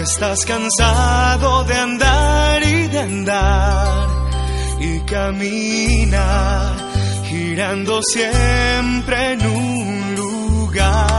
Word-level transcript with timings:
estás 0.00 0.44
cansado 0.44 1.64
de 1.64 1.74
andar 1.74 2.62
y 2.62 2.86
de 2.88 2.98
andar 2.98 4.08
y 4.80 5.00
caminar 5.00 6.76
girando 7.28 8.00
siempre 8.02 9.32
en 9.32 9.46
un 9.46 10.14
lugar. 10.16 11.13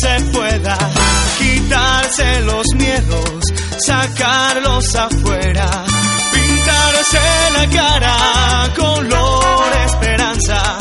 Se 0.00 0.20
pueda, 0.32 0.76
quitarse 1.38 2.40
los 2.42 2.66
miedos, 2.74 3.40
sacarlos 3.86 4.94
afuera, 4.94 5.68
pintarse 6.32 7.20
la 7.56 7.68
cara, 7.70 8.74
color 8.76 9.72
esperanza, 9.86 10.78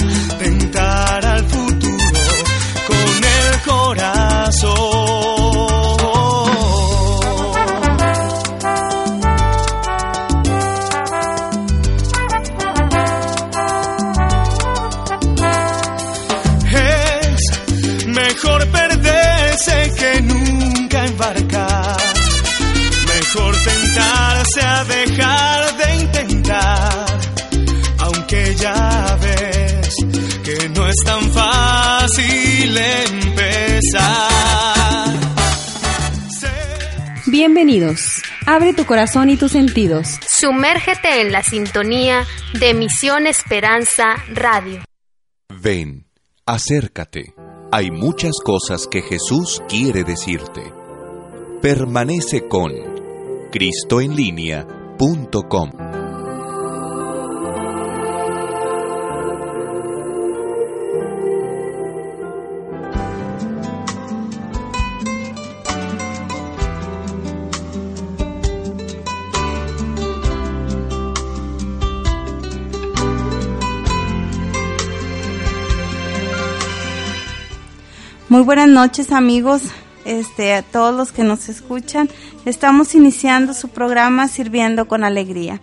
Bienvenidos. 37.46 38.22
Abre 38.46 38.74
tu 38.74 38.86
corazón 38.86 39.30
y 39.30 39.36
tus 39.36 39.52
sentidos. 39.52 40.18
Sumérgete 40.26 41.20
en 41.20 41.34
la 41.34 41.44
sintonía 41.44 42.26
de 42.58 42.74
Misión 42.74 43.28
Esperanza 43.28 44.16
Radio. 44.30 44.82
Ven, 45.50 46.06
acércate. 46.46 47.34
Hay 47.70 47.92
muchas 47.92 48.40
cosas 48.42 48.88
que 48.88 49.02
Jesús 49.02 49.62
quiere 49.68 50.06
decirte. 50.06 50.64
Permanece 51.62 52.48
con 52.48 52.72
cristoenlínea.com. 53.52 56.03
Buenas 78.46 78.68
noches 78.68 79.14
amigos, 79.14 79.62
este, 80.04 80.54
a 80.54 80.64
todos 80.64 80.94
los 80.94 81.14
que 81.14 81.24
nos 81.24 81.48
escuchan. 81.48 82.10
Estamos 82.44 82.94
iniciando 82.94 83.54
su 83.54 83.70
programa 83.70 84.28
Sirviendo 84.28 84.86
con 84.86 85.06
Alegría. 85.06 85.62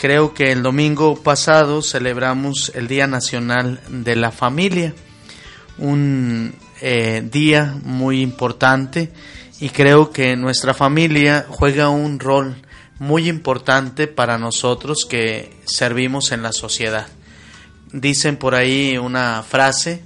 Creo 0.00 0.34
que 0.34 0.50
el 0.50 0.64
domingo 0.64 1.14
pasado 1.22 1.80
celebramos 1.80 2.72
el 2.74 2.88
Día 2.88 3.06
Nacional 3.06 3.80
de 3.88 4.16
la 4.16 4.32
Familia, 4.32 4.94
un 5.78 6.54
eh, 6.80 7.22
día 7.30 7.74
muy 7.84 8.20
importante 8.20 9.12
y 9.60 9.70
creo 9.70 10.10
que 10.10 10.36
nuestra 10.36 10.74
familia 10.74 11.46
juega 11.48 11.88
un 11.88 12.20
rol 12.20 12.56
muy 12.98 13.28
importante 13.28 14.06
para 14.06 14.38
nosotros 14.38 15.06
que 15.08 15.56
servimos 15.64 16.32
en 16.32 16.42
la 16.42 16.52
sociedad. 16.52 17.06
Dicen 17.92 18.36
por 18.36 18.54
ahí 18.54 18.98
una 18.98 19.42
frase 19.42 20.02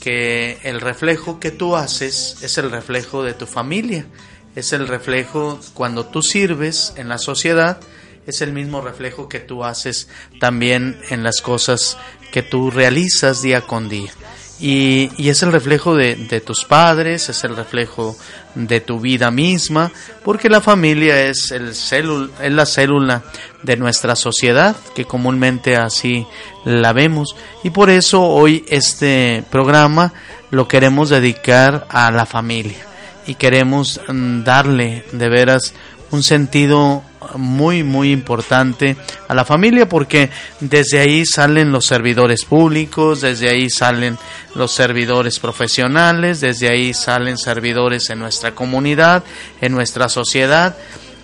que 0.00 0.58
el 0.62 0.80
reflejo 0.80 1.40
que 1.40 1.50
tú 1.50 1.76
haces 1.76 2.36
es 2.42 2.58
el 2.58 2.70
reflejo 2.70 3.22
de 3.22 3.34
tu 3.34 3.46
familia, 3.46 4.06
es 4.54 4.72
el 4.72 4.86
reflejo 4.88 5.58
cuando 5.74 6.06
tú 6.06 6.22
sirves 6.22 6.94
en 6.96 7.08
la 7.08 7.18
sociedad, 7.18 7.80
es 8.26 8.40
el 8.40 8.52
mismo 8.52 8.80
reflejo 8.80 9.28
que 9.28 9.40
tú 9.40 9.64
haces 9.64 10.08
también 10.40 10.98
en 11.10 11.22
las 11.22 11.40
cosas 11.40 11.96
que 12.32 12.42
tú 12.42 12.70
realizas 12.70 13.42
día 13.42 13.62
con 13.62 13.88
día. 13.88 14.12
Y, 14.58 15.10
y 15.18 15.28
es 15.28 15.42
el 15.42 15.52
reflejo 15.52 15.94
de, 15.94 16.14
de, 16.14 16.40
tus 16.40 16.64
padres, 16.64 17.28
es 17.28 17.44
el 17.44 17.54
reflejo 17.54 18.16
de 18.54 18.80
tu 18.80 19.00
vida 19.00 19.30
misma, 19.30 19.92
porque 20.24 20.48
la 20.48 20.62
familia 20.62 21.26
es, 21.26 21.50
el 21.50 21.74
célula, 21.74 22.30
es 22.40 22.52
la 22.52 22.64
célula 22.64 23.22
de 23.62 23.76
nuestra 23.76 24.16
sociedad, 24.16 24.74
que 24.94 25.04
comúnmente 25.04 25.76
así 25.76 26.26
la 26.64 26.94
vemos. 26.94 27.36
Y 27.64 27.70
por 27.70 27.90
eso 27.90 28.22
hoy 28.22 28.64
este 28.68 29.44
programa 29.50 30.14
lo 30.50 30.68
queremos 30.68 31.10
dedicar 31.10 31.86
a 31.90 32.10
la 32.10 32.24
familia 32.24 32.86
y 33.26 33.34
queremos 33.34 34.00
darle 34.08 35.04
de 35.12 35.28
veras 35.28 35.74
un 36.10 36.22
sentido 36.22 37.02
muy 37.36 37.82
muy 37.82 38.12
importante 38.12 38.96
a 39.28 39.34
la 39.34 39.44
familia 39.44 39.88
porque 39.88 40.30
desde 40.60 41.00
ahí 41.00 41.24
salen 41.26 41.72
los 41.72 41.86
servidores 41.86 42.44
públicos, 42.44 43.20
desde 43.20 43.48
ahí 43.48 43.70
salen 43.70 44.18
los 44.54 44.72
servidores 44.72 45.38
profesionales, 45.38 46.40
desde 46.40 46.68
ahí 46.68 46.94
salen 46.94 47.38
servidores 47.38 48.10
en 48.10 48.18
nuestra 48.18 48.52
comunidad, 48.52 49.24
en 49.60 49.72
nuestra 49.72 50.08
sociedad. 50.08 50.76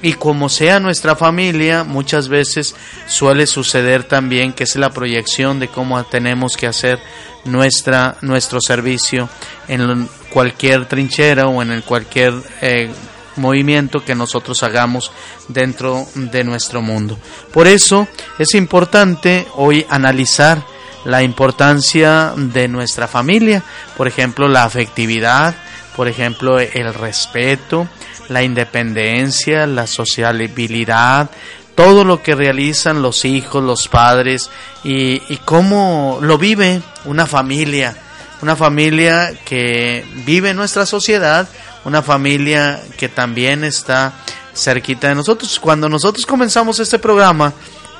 Y 0.04 0.14
como 0.14 0.49
sea 0.49 0.81
nuestra 0.81 1.14
familia, 1.14 1.84
muchas 1.84 2.28
veces 2.28 2.75
suele 3.06 3.46
suceder 3.46 4.02
también 4.02 4.52
que 4.52 4.64
es 4.64 4.75
la 4.75 4.90
proyección 4.90 5.60
de 5.60 5.69
cómo 5.69 6.02
tenemos 6.04 6.56
que 6.56 6.66
hacer 6.66 6.99
nuestra 7.44 8.16
nuestro 8.20 8.60
servicio 8.60 9.28
en 9.69 10.08
cualquier 10.31 10.87
trinchera 10.87 11.46
o 11.46 11.62
en 11.62 11.70
el 11.70 11.82
cualquier 11.84 12.34
eh, 12.60 12.90
movimiento 13.37 14.05
que 14.05 14.14
nosotros 14.14 14.62
hagamos 14.62 15.12
dentro 15.49 16.06
de 16.14 16.44
nuestro 16.44 16.82
mundo. 16.82 17.19
Por 17.52 17.67
eso 17.67 18.06
es 18.38 18.55
importante 18.55 19.46
hoy 19.55 19.87
analizar 19.88 20.62
la 21.05 21.23
importancia 21.23 22.32
de 22.37 22.69
nuestra 22.69 23.08
familia, 23.08 23.62
por 23.96 24.06
ejemplo, 24.06 24.49
la 24.49 24.64
afectividad, 24.64 25.55
por 25.96 26.08
ejemplo, 26.08 26.58
el 26.58 26.94
respeto, 26.94 27.88
la 28.29 28.43
independencia, 28.43 29.67
la 29.67 29.87
sociabilidad, 29.87 31.31
todo 31.75 32.05
lo 32.05 32.23
que 32.23 32.35
realizan 32.35 33.02
los 33.02 33.25
hijos, 33.25 33.62
los 33.62 33.88
padres 33.88 34.50
y, 34.85 35.20
cómo 35.44 36.19
lo 36.20 36.38
vive 36.38 36.82
una 37.05 37.26
familia, 37.26 37.96
una 38.40 38.56
familia 38.56 39.32
que 39.44 40.05
vive 40.25 40.55
nuestra 40.55 40.87
sociedad, 40.87 41.49
una 41.84 42.02
familia 42.02 42.81
que 42.96 43.08
también 43.08 43.64
está 43.64 44.12
cerquita 44.55 45.08
de 45.08 45.14
nosotros. 45.14 45.58
Cuando 45.61 45.88
nosotros 45.88 46.26
comenzamos 46.26 46.79
este 46.79 46.99
programa, 46.99 47.52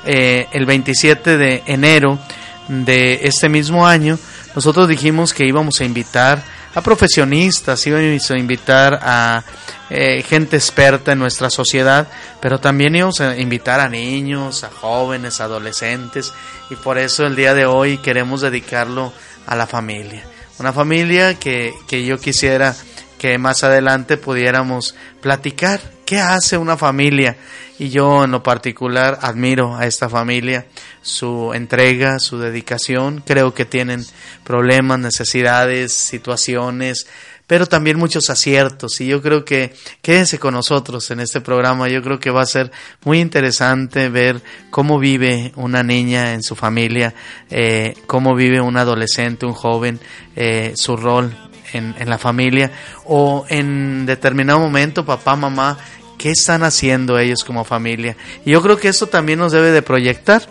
eh, 0.05 0.47
el 0.51 0.65
27 0.65 1.37
de 1.37 1.63
enero 1.65 2.19
de 2.67 3.19
este 3.23 3.49
mismo 3.49 3.85
año, 3.85 4.17
nosotros 4.55 4.87
dijimos 4.87 5.33
que 5.33 5.45
íbamos 5.45 5.79
a 5.81 5.85
invitar 5.85 6.43
a 6.75 6.81
profesionistas, 6.81 7.85
íbamos 7.85 8.31
a 8.31 8.37
invitar 8.37 8.99
a 9.01 9.43
eh, 9.89 10.23
gente 10.23 10.57
experta 10.57 11.11
en 11.11 11.19
nuestra 11.19 11.49
sociedad, 11.49 12.07
pero 12.39 12.59
también 12.59 12.95
íbamos 12.95 13.21
a 13.21 13.37
invitar 13.37 13.79
a 13.79 13.89
niños, 13.89 14.63
a 14.63 14.69
jóvenes, 14.69 15.39
adolescentes, 15.39 16.33
y 16.69 16.75
por 16.75 16.97
eso 16.97 17.25
el 17.25 17.35
día 17.35 17.53
de 17.53 17.65
hoy 17.65 17.97
queremos 17.97 18.41
dedicarlo 18.41 19.13
a 19.45 19.55
la 19.55 19.67
familia. 19.67 20.23
Una 20.59 20.73
familia 20.73 21.35
que, 21.35 21.73
que 21.87 22.05
yo 22.05 22.17
quisiera 22.19 22.75
que 23.23 23.37
más 23.37 23.63
adelante 23.63 24.17
pudiéramos 24.17 24.95
platicar 25.21 25.79
qué 26.05 26.19
hace 26.19 26.57
una 26.57 26.75
familia. 26.75 27.37
Y 27.79 27.87
yo 27.87 28.25
en 28.25 28.31
lo 28.31 28.43
particular 28.43 29.17
admiro 29.21 29.77
a 29.77 29.85
esta 29.85 30.09
familia, 30.09 30.65
su 31.01 31.53
entrega, 31.53 32.19
su 32.19 32.37
dedicación. 32.37 33.23
Creo 33.25 33.53
que 33.53 33.63
tienen 33.63 34.05
problemas, 34.43 34.99
necesidades, 34.99 35.93
situaciones, 35.93 37.07
pero 37.47 37.65
también 37.65 37.97
muchos 37.97 38.29
aciertos. 38.29 38.99
Y 38.99 39.07
yo 39.07 39.21
creo 39.21 39.45
que 39.45 39.73
quédense 40.01 40.37
con 40.37 40.53
nosotros 40.53 41.09
en 41.09 41.21
este 41.21 41.39
programa. 41.39 41.87
Yo 41.87 42.01
creo 42.01 42.19
que 42.19 42.29
va 42.29 42.41
a 42.41 42.45
ser 42.45 42.73
muy 43.05 43.21
interesante 43.21 44.09
ver 44.09 44.41
cómo 44.69 44.99
vive 44.99 45.53
una 45.55 45.81
niña 45.81 46.33
en 46.33 46.43
su 46.43 46.57
familia, 46.57 47.13
eh, 47.49 47.93
cómo 48.05 48.35
vive 48.35 48.59
un 48.59 48.75
adolescente, 48.75 49.45
un 49.45 49.53
joven, 49.53 50.01
eh, 50.35 50.73
su 50.75 50.97
rol 50.97 51.33
en, 51.73 51.95
la 52.05 52.17
familia 52.17 52.71
o 53.05 53.45
en 53.49 54.05
determinado 54.05 54.59
momento 54.59 55.05
papá, 55.05 55.35
mamá, 55.35 55.77
¿qué 56.17 56.31
están 56.31 56.63
haciendo 56.63 57.19
ellos 57.19 57.43
como 57.43 57.63
familia? 57.63 58.15
Y 58.45 58.51
yo 58.51 58.61
creo 58.61 58.77
que 58.77 58.87
eso 58.87 59.07
también 59.07 59.39
nos 59.39 59.51
debe 59.51 59.71
de 59.71 59.81
proyectar. 59.81 60.43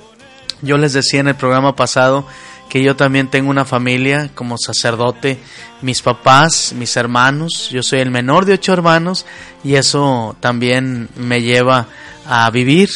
Yo 0.60 0.76
les 0.78 0.92
decía 0.92 1.20
en 1.20 1.28
el 1.28 1.34
programa 1.34 1.74
pasado 1.74 2.26
que 2.68 2.82
yo 2.82 2.96
también 2.96 3.28
tengo 3.28 3.50
una 3.50 3.64
familia 3.64 4.30
como 4.34 4.56
sacerdote, 4.56 5.38
mis 5.82 6.00
papás, 6.00 6.72
mis 6.72 6.96
hermanos, 6.96 7.68
yo 7.70 7.82
soy 7.82 8.00
el 8.00 8.10
menor 8.10 8.46
de 8.46 8.54
ocho 8.54 8.72
hermanos 8.72 9.26
y 9.62 9.74
eso 9.74 10.36
también 10.40 11.10
me 11.16 11.42
lleva 11.42 11.86
a 12.26 12.48
vivir 12.50 12.88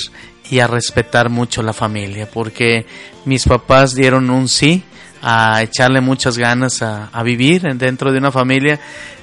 y 0.49 0.61
a 0.61 0.67
respetar 0.67 1.29
mucho 1.29 1.63
la 1.63 1.73
familia, 1.73 2.27
porque 2.33 2.87
mis 3.25 3.45
papás 3.45 3.95
dieron 3.95 4.31
un 4.31 4.49
sí 4.49 4.85
a 5.29 5.61
echarle 5.61 6.01
muchas 6.01 6.39
ganas 6.39 6.83
a, 6.83 7.11
vivir 7.25 7.63
dentro 7.63 8.13
de 8.13 8.19
una 8.19 8.31
familia 8.31 8.79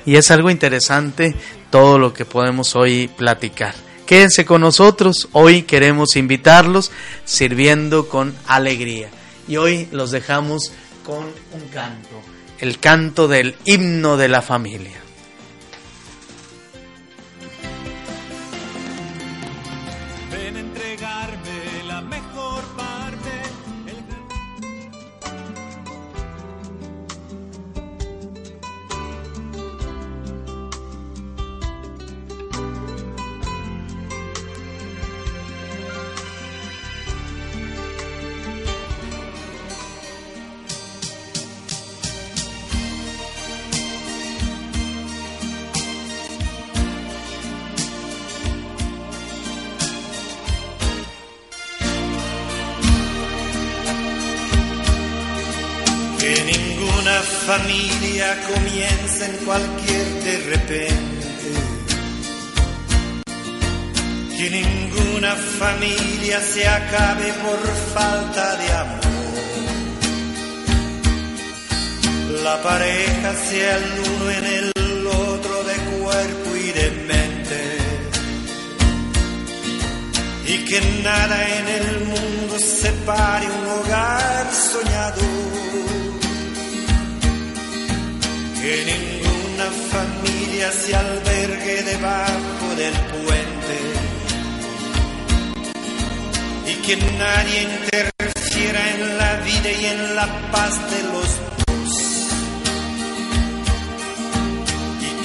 y 0.05 0.17
es 0.17 0.31
algo 0.31 0.49
interesante 0.49 1.33
todo 1.69 1.97
lo 1.97 2.13
que 2.13 2.25
podemos 2.25 2.75
hoy 2.75 3.07
platicar. 3.07 3.73
Quédense 4.05 4.43
con 4.43 4.59
nosotros, 4.59 5.29
hoy 5.31 5.61
queremos 5.61 6.17
invitarlos 6.17 6.91
sirviendo 7.23 8.09
con 8.09 8.35
alegría 8.47 9.07
y 9.47 9.55
hoy 9.55 9.87
los 9.93 10.11
dejamos 10.11 10.73
con 11.05 11.23
un 11.53 11.69
canto, 11.71 12.21
el 12.59 12.79
canto 12.79 13.29
del 13.29 13.55
himno 13.63 14.17
de 14.17 14.27
la 14.27 14.41
familia. 14.41 15.02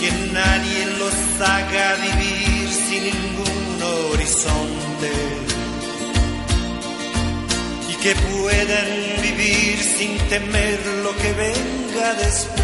Que 0.01 0.11
nadie 0.33 0.87
los 0.99 1.15
haga 1.41 1.97
vivir 1.97 2.69
sin 2.87 3.05
ningún 3.05 3.83
horizonte 4.13 5.13
y 7.91 7.95
que 8.03 8.15
puedan 8.15 8.91
vivir 9.23 9.79
sin 9.79 10.17
temer 10.29 10.79
lo 11.05 11.17
que 11.17 11.33
venga 11.33 12.15
después 12.15 12.59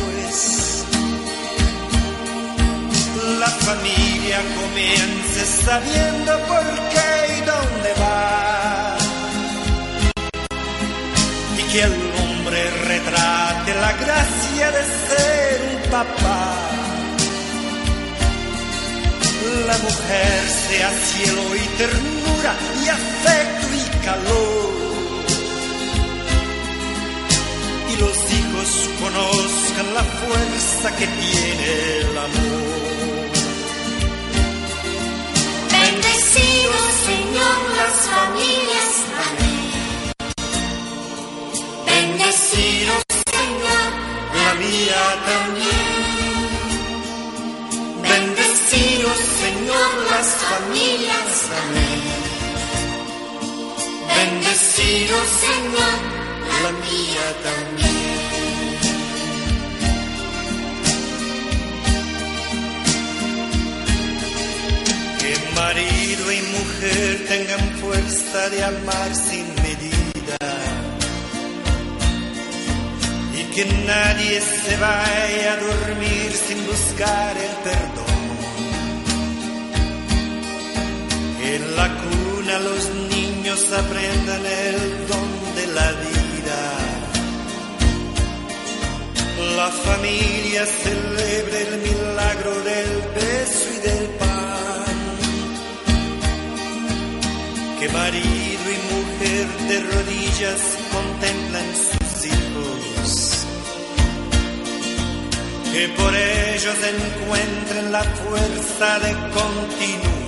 la 3.39 3.47
familia 3.47 4.39
comienza 4.61 5.45
sabiendo 5.65 6.33
por 6.47 6.65
qué 6.93 7.37
y 7.37 7.41
dónde 7.41 7.91
va. 8.01 8.97
Y 11.59 11.63
que 11.73 11.83
el 11.83 11.93
hombre 11.93 12.71
retrate 12.89 13.75
la 13.75 13.93
gracia 13.93 14.71
de 14.71 14.83
ser 15.09 15.61
un 15.75 15.91
papá. 15.91 16.84
La 19.55 19.79
mujer 19.79 20.49
sea 20.69 20.91
cielo 20.91 21.55
y 21.55 21.67
ternura 21.79 22.57
y 22.85 22.89
afecto 22.89 23.67
y 23.73 24.05
calor 24.05 24.75
y 27.89 27.97
los 27.97 28.17
hijos 28.33 28.91
conozcan 29.01 29.95
la 29.95 30.03
fuerza 30.03 30.97
que 30.97 31.07
tiene 31.07 31.67
el 31.99 32.19
amor. 32.19 32.75
Bendecido 35.71 36.79
Señor 37.07 37.57
las 37.81 37.95
familias, 38.15 38.93
amén. 39.27 39.73
Bendecido 41.87 42.95
Señor 43.31 43.89
la 44.43 44.55
mía 44.55 45.03
también. 45.27 45.44
Señor 49.75 50.11
las 50.11 50.29
familias, 50.51 51.35
amén. 51.63 52.03
Bendecido 54.15 55.17
Señor 55.43 55.99
la 56.63 56.73
mía 56.85 57.27
también. 57.49 58.05
Que 65.19 65.33
marido 65.61 66.33
y 66.33 66.41
mujer 66.57 67.27
tengan 67.29 67.65
fuerza 67.81 68.51
de 68.51 68.65
amar 68.65 69.11
sin 69.13 69.47
medida 69.67 70.39
y 73.39 73.43
que 73.55 73.65
nadie 73.87 74.41
se 74.41 74.77
vaya 74.77 75.53
a 75.53 75.57
dormir 75.57 76.33
sin 76.47 76.65
buscar 76.65 77.37
el 77.37 77.55
perdón 77.65 78.14
a 81.57 82.59
los 82.59 82.91
niños 83.11 83.73
aprendan 83.73 84.45
el 84.45 85.07
don 85.07 85.55
de 85.55 85.67
la 85.69 85.93
vida. 85.93 86.61
La 89.57 89.69
familia 89.71 90.67
celebre 90.67 91.63
el 91.69 91.79
milagro 91.79 92.55
del 92.71 92.91
beso 93.15 93.67
y 93.73 93.79
del 93.89 94.07
pan. 94.19 94.97
Que 97.79 97.89
marido 97.89 98.67
y 98.77 98.79
mujer 98.95 99.47
de 99.69 99.81
rodillas 99.93 100.61
contemplan 100.93 101.69
sus 101.87 102.27
hijos. 102.33 103.47
Que 105.73 105.89
por 105.89 106.15
ellos 106.17 106.79
encuentren 106.95 107.93
la 107.93 108.03
fuerza 108.03 108.99
de 108.99 109.13
continuar. 109.31 110.24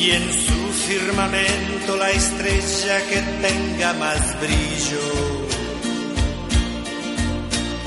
Y 0.00 0.12
en 0.12 0.32
su 0.32 0.72
firmamento 0.86 1.96
la 1.96 2.10
estrella 2.10 3.00
que 3.08 3.20
tenga 3.46 3.92
más 3.94 4.40
brillo 4.40 5.48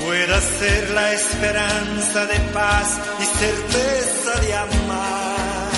pueda 0.04 0.40
ser 0.40 0.90
la 0.90 1.12
esperanza 1.12 2.26
de 2.26 2.38
paz 2.52 3.00
y 3.18 3.24
certeza 3.24 4.40
de 4.40 4.54
amar. 4.54 5.72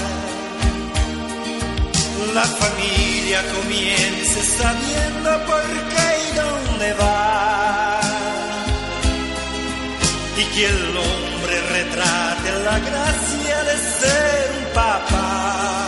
La 2.35 2.43
familia 2.43 3.41
comience 3.55 4.43
sabiendo 4.59 5.47
por 5.47 5.63
qué 5.93 6.09
y 6.27 6.37
dónde 6.37 6.95
va. 6.95 8.01
Y 10.37 10.45
que 10.55 10.67
el 10.67 10.97
hombre 10.97 11.61
retrate 11.77 12.53
la 12.65 12.79
gracia 12.81 13.65
de 13.65 13.77
ser 14.01 14.51
un 14.59 14.75
papá 14.75 15.84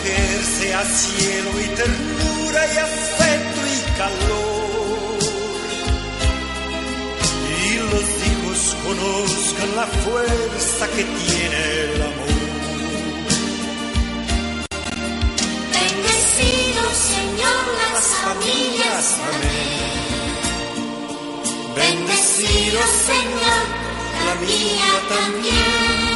mujer 0.00 0.42
sea 0.44 0.84
cielo 0.84 1.50
y 1.60 1.66
ternura 1.76 2.66
y 2.74 2.76
afecto 2.78 3.60
y 3.66 3.80
calor. 3.98 5.18
Y 7.62 7.74
los 7.92 8.08
hijos 8.28 8.60
conozcan 8.84 9.70
la 9.76 9.86
fuerza 9.86 10.88
que 10.88 11.04
tiene 11.04 11.60
el 11.84 12.02
amor. 12.02 12.40
Bendecido 15.76 16.82
Señor 17.10 17.62
las 17.92 18.06
familias, 18.24 19.04
amén. 19.30 19.80
Bendecido 21.76 22.80
Señor, 23.06 23.64
la 24.26 24.34
mía 24.46 24.90
también. 25.08 26.09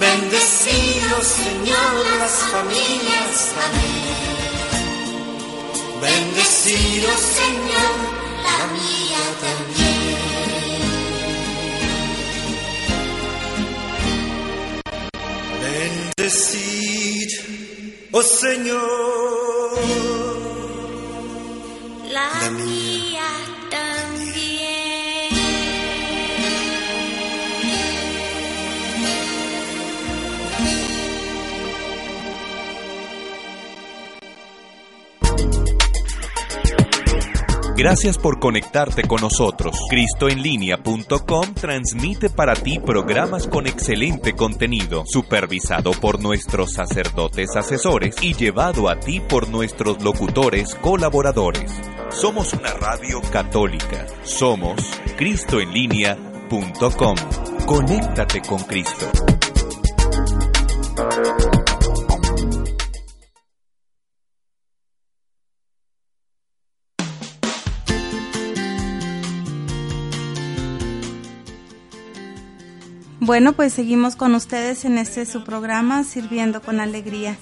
Bendecido 0.00 1.22
Señor 1.22 2.06
las 2.20 2.36
familias, 2.52 3.54
amén. 3.66 4.18
Bendecido 6.00 7.08
Señor, 7.38 7.96
la 8.46 8.58
mía 8.76 9.22
también. 9.44 10.18
Bendecid, 16.16 17.30
oh 18.12 18.22
Señor, 18.22 19.78
la, 22.12 22.26
la 22.40 22.50
mía 22.50 22.87
Gracias 37.78 38.18
por 38.18 38.40
conectarte 38.40 39.04
con 39.04 39.20
nosotros. 39.20 39.78
Cristoenlinea.com 39.88 41.54
transmite 41.54 42.28
para 42.28 42.54
ti 42.54 42.80
programas 42.80 43.46
con 43.46 43.68
excelente 43.68 44.32
contenido, 44.32 45.04
supervisado 45.06 45.92
por 45.92 46.20
nuestros 46.20 46.72
sacerdotes 46.72 47.54
asesores 47.54 48.16
y 48.20 48.34
llevado 48.34 48.88
a 48.88 48.98
ti 48.98 49.20
por 49.20 49.48
nuestros 49.48 50.02
locutores 50.02 50.74
colaboradores. 50.74 51.72
Somos 52.10 52.52
una 52.52 52.74
radio 52.74 53.22
católica. 53.30 54.06
Somos 54.24 54.82
Cristoenlinea.com. 55.16 57.16
Conéctate 57.64 58.42
con 58.42 58.58
Cristo. 58.64 59.06
Bueno, 73.28 73.52
pues 73.52 73.74
seguimos 73.74 74.16
con 74.16 74.34
ustedes 74.34 74.86
en 74.86 74.96
este 74.96 75.26
su 75.26 75.44
programa, 75.44 76.02
Sirviendo 76.02 76.62
con 76.62 76.80
Alegría. 76.80 77.36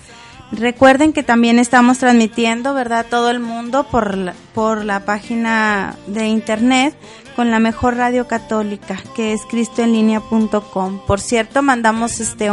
Recuerden 0.51 1.13
que 1.13 1.23
también 1.23 1.61
estamos 1.61 1.99
transmitiendo, 1.99 2.75
¿verdad? 2.75 3.07
Todo 3.09 3.31
el 3.31 3.39
mundo 3.39 3.87
por 3.89 4.19
la, 4.19 4.35
por 4.53 4.85
la 4.85 5.05
página 5.05 5.95
de 6.09 6.27
internet 6.27 6.97
con 7.37 7.53
la 7.53 7.61
mejor 7.61 7.95
radio 7.95 8.27
católica, 8.27 9.01
que 9.15 9.33
es 9.33 9.43
cristoenlinea.com. 9.49 11.07
Por 11.07 11.21
cierto, 11.21 11.63
mandamos 11.63 12.19
este 12.19 12.51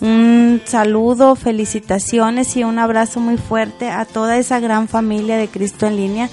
un 0.00 0.60
saludo, 0.64 1.36
felicitaciones 1.36 2.56
y 2.56 2.64
un 2.64 2.80
abrazo 2.80 3.20
muy 3.20 3.36
fuerte 3.36 3.90
a 3.90 4.06
toda 4.06 4.38
esa 4.38 4.58
gran 4.58 4.88
familia 4.88 5.36
de 5.36 5.46
Cristo 5.46 5.86
en 5.86 5.96
línea 5.96 6.30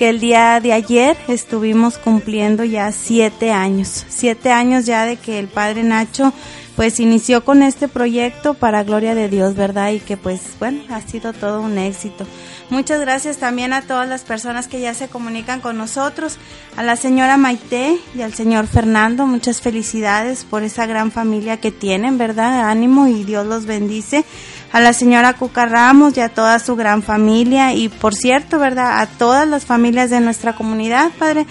que 0.00 0.08
el 0.08 0.18
día 0.18 0.60
de 0.60 0.72
ayer 0.72 1.14
estuvimos 1.28 1.98
cumpliendo 1.98 2.64
ya 2.64 2.90
siete 2.90 3.52
años, 3.52 4.06
siete 4.08 4.50
años 4.50 4.86
ya 4.86 5.04
de 5.04 5.18
que 5.18 5.38
el 5.38 5.46
padre 5.46 5.82
Nacho 5.82 6.32
pues 6.74 7.00
inició 7.00 7.44
con 7.44 7.62
este 7.62 7.86
proyecto 7.86 8.54
para 8.54 8.82
gloria 8.82 9.14
de 9.14 9.28
Dios, 9.28 9.54
¿verdad? 9.54 9.90
Y 9.90 10.00
que 10.00 10.16
pues 10.16 10.40
bueno, 10.58 10.82
ha 10.88 11.02
sido 11.02 11.34
todo 11.34 11.60
un 11.60 11.76
éxito. 11.76 12.24
Muchas 12.70 12.98
gracias 13.02 13.36
también 13.36 13.74
a 13.74 13.82
todas 13.82 14.08
las 14.08 14.22
personas 14.22 14.68
que 14.68 14.80
ya 14.80 14.94
se 14.94 15.08
comunican 15.08 15.60
con 15.60 15.76
nosotros, 15.76 16.38
a 16.78 16.82
la 16.82 16.96
señora 16.96 17.36
Maite 17.36 17.98
y 18.14 18.22
al 18.22 18.32
señor 18.32 18.68
Fernando, 18.68 19.26
muchas 19.26 19.60
felicidades 19.60 20.44
por 20.44 20.62
esa 20.62 20.86
gran 20.86 21.12
familia 21.12 21.58
que 21.58 21.72
tienen, 21.72 22.16
¿verdad? 22.16 22.70
Ánimo 22.70 23.06
y 23.06 23.24
Dios 23.24 23.46
los 23.46 23.66
bendice 23.66 24.24
a 24.72 24.80
la 24.80 24.92
señora 24.92 25.34
Cuca 25.34 25.66
Ramos 25.66 26.16
y 26.16 26.20
a 26.20 26.28
toda 26.28 26.58
su 26.58 26.76
gran 26.76 27.02
familia 27.02 27.74
y 27.74 27.88
por 27.88 28.14
cierto, 28.14 28.58
¿verdad? 28.58 29.00
A 29.00 29.06
todas 29.06 29.46
las 29.48 29.64
familias 29.64 30.10
de 30.10 30.20
nuestra 30.20 30.54
comunidad, 30.54 31.10
Padre, 31.18 31.46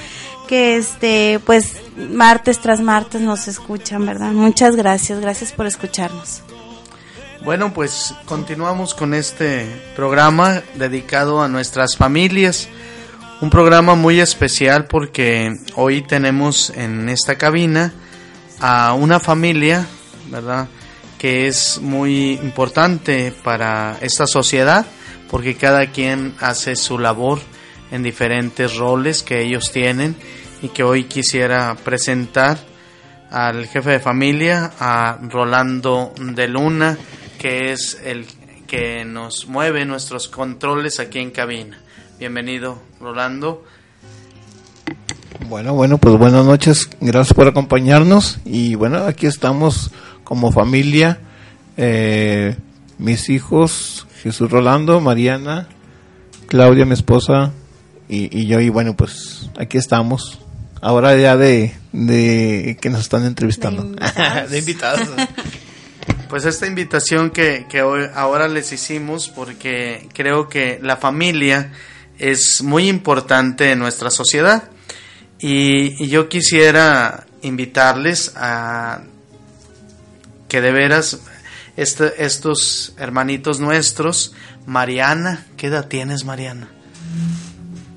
que 0.47 0.77
este, 0.77 1.39
pues 1.45 1.73
martes 1.97 2.59
tras 2.59 2.81
martes 2.81 3.21
nos 3.21 3.47
escuchan, 3.47 4.05
¿verdad? 4.05 4.31
Muchas 4.31 4.75
gracias, 4.75 5.19
gracias 5.19 5.51
por 5.51 5.65
escucharnos. 5.65 6.43
Bueno, 7.43 7.73
pues 7.73 8.13
continuamos 8.25 8.93
con 8.93 9.13
este 9.13 9.65
programa 9.95 10.61
dedicado 10.75 11.41
a 11.41 11.47
nuestras 11.47 11.95
familias. 11.95 12.67
Un 13.41 13.49
programa 13.49 13.95
muy 13.95 14.19
especial 14.19 14.88
porque 14.88 15.55
hoy 15.75 16.01
tenemos 16.01 16.69
en 16.71 17.07
esta 17.07 17.38
cabina 17.38 17.93
a 18.59 18.93
una 18.93 19.21
familia, 19.21 19.88
¿verdad? 20.29 20.67
Que 21.19 21.47
es 21.47 21.79
muy 21.81 22.31
importante 22.31 23.31
para 23.43 23.97
esta 24.01 24.25
sociedad 24.25 24.88
porque 25.29 25.55
cada 25.55 25.88
quien 25.88 26.33
hace 26.39 26.75
su 26.75 26.97
labor 26.97 27.39
en 27.91 28.01
diferentes 28.03 28.75
roles 28.77 29.21
que 29.21 29.41
ellos 29.41 29.71
tienen 29.71 30.15
y 30.61 30.69
que 30.69 30.83
hoy 30.83 31.03
quisiera 31.03 31.75
presentar 31.75 32.57
al 33.29 33.67
jefe 33.67 33.91
de 33.91 33.99
familia, 33.99 34.71
a 34.79 35.19
Rolando 35.21 36.13
de 36.19 36.47
Luna, 36.47 36.97
que 37.38 37.71
es 37.71 37.99
el 38.03 38.25
que 38.67 39.05
nos 39.05 39.47
mueve 39.47 39.85
nuestros 39.85 40.27
controles 40.27 40.99
aquí 40.99 41.19
en 41.19 41.31
cabina. 41.31 41.79
Bienvenido, 42.19 42.81
Rolando. 42.99 43.63
Bueno, 45.47 45.73
bueno, 45.73 45.97
pues 45.97 46.15
buenas 46.17 46.45
noches, 46.45 46.89
gracias 46.99 47.33
por 47.33 47.47
acompañarnos 47.47 48.39
y 48.45 48.75
bueno, 48.75 49.05
aquí 49.05 49.25
estamos 49.25 49.91
como 50.29 50.51
familia, 50.51 51.17
eh, 51.75 52.55
mis 53.00 53.29
hijos, 53.29 54.05
Jesús 54.21 54.51
Rolando, 54.51 55.01
Mariana, 55.01 55.67
Claudia, 56.45 56.86
mi 56.86 56.93
esposa 56.93 57.51
y, 58.07 58.39
y 58.39 58.45
yo 58.45 58.59
y 58.59 58.69
bueno, 58.69 58.95
pues 58.95 59.50
aquí 59.57 59.79
estamos 59.79 60.39
ahora 60.81 61.17
ya 61.17 61.36
de, 61.36 61.74
de 61.93 62.77
que 62.79 62.91
nos 62.91 63.01
están 63.01 63.25
entrevistando. 63.25 63.81
De 63.81 63.89
invitados. 63.95 64.51
De 64.51 64.59
invitados. 64.59 65.09
Pues 66.29 66.45
esta 66.45 66.67
invitación 66.67 67.31
que, 67.31 67.65
que 67.67 67.81
hoy, 67.81 68.05
ahora 68.13 68.48
les 68.48 68.71
hicimos 68.71 69.29
porque 69.29 70.09
creo 70.13 70.48
que 70.48 70.77
la 70.79 70.98
familia 70.98 71.71
es 72.19 72.62
muy 72.62 72.88
importante 72.88 73.71
en 73.71 73.79
nuestra 73.79 74.12
sociedad 74.12 74.65
y, 75.39 76.03
y 76.03 76.07
yo 76.07 76.29
quisiera 76.29 77.25
invitarles 77.41 78.33
a 78.36 79.01
que 80.50 80.60
de 80.62 80.72
veras 80.72 81.20
este- 81.77 82.25
estos 82.25 82.94
hermanitos 82.98 83.60
nuestros, 83.62 84.34
Mariana, 84.65 85.46
¿qué 85.56 85.68
edad 85.68 85.88
tienes 85.88 86.25
Mariana? 86.25 86.68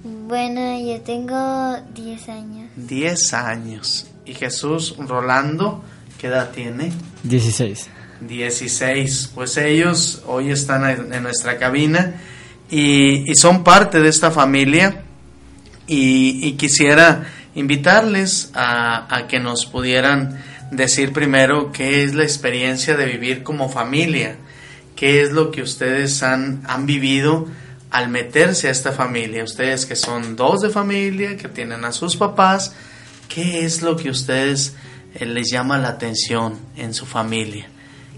Bueno, 0.04 0.78
yo 0.80 1.00
tengo 1.02 1.76
10 1.94 2.28
años. 2.28 2.70
10 2.76 3.34
años. 3.34 4.06
Y 4.24 4.34
Jesús 4.34 4.94
Rolando, 4.98 5.82
¿qué 6.18 6.28
edad 6.28 6.50
tiene? 6.50 6.92
16. 7.24 7.88
16. 8.20 9.32
Pues 9.34 9.56
ellos 9.56 10.22
hoy 10.26 10.50
están 10.50 11.12
en 11.12 11.22
nuestra 11.22 11.58
cabina 11.58 12.14
y, 12.70 13.30
y 13.30 13.34
son 13.34 13.64
parte 13.64 14.00
de 14.00 14.08
esta 14.08 14.30
familia 14.30 15.02
y, 15.86 16.46
y 16.46 16.52
quisiera 16.52 17.26
invitarles 17.54 18.50
a, 18.54 19.14
a 19.14 19.26
que 19.26 19.40
nos 19.40 19.66
pudieran 19.66 20.40
decir 20.72 21.12
primero 21.12 21.70
qué 21.70 22.02
es 22.02 22.14
la 22.14 22.24
experiencia 22.24 22.96
de 22.96 23.06
vivir 23.06 23.42
como 23.42 23.68
familia, 23.68 24.36
qué 24.96 25.22
es 25.22 25.30
lo 25.30 25.50
que 25.50 25.62
ustedes 25.62 26.22
han, 26.22 26.62
han 26.66 26.86
vivido 26.86 27.46
al 27.90 28.08
meterse 28.08 28.68
a 28.68 28.70
esta 28.70 28.90
familia, 28.92 29.44
ustedes 29.44 29.84
que 29.84 29.96
son 29.96 30.34
dos 30.34 30.62
de 30.62 30.70
familia, 30.70 31.36
que 31.36 31.48
tienen 31.48 31.84
a 31.84 31.92
sus 31.92 32.16
papás, 32.16 32.74
¿qué 33.28 33.66
es 33.66 33.82
lo 33.82 33.96
que 33.96 34.08
ustedes 34.08 34.74
eh, 35.14 35.26
les 35.26 35.50
llama 35.50 35.78
la 35.78 35.88
atención 35.88 36.58
en 36.76 36.94
su 36.94 37.04
familia? 37.04 37.66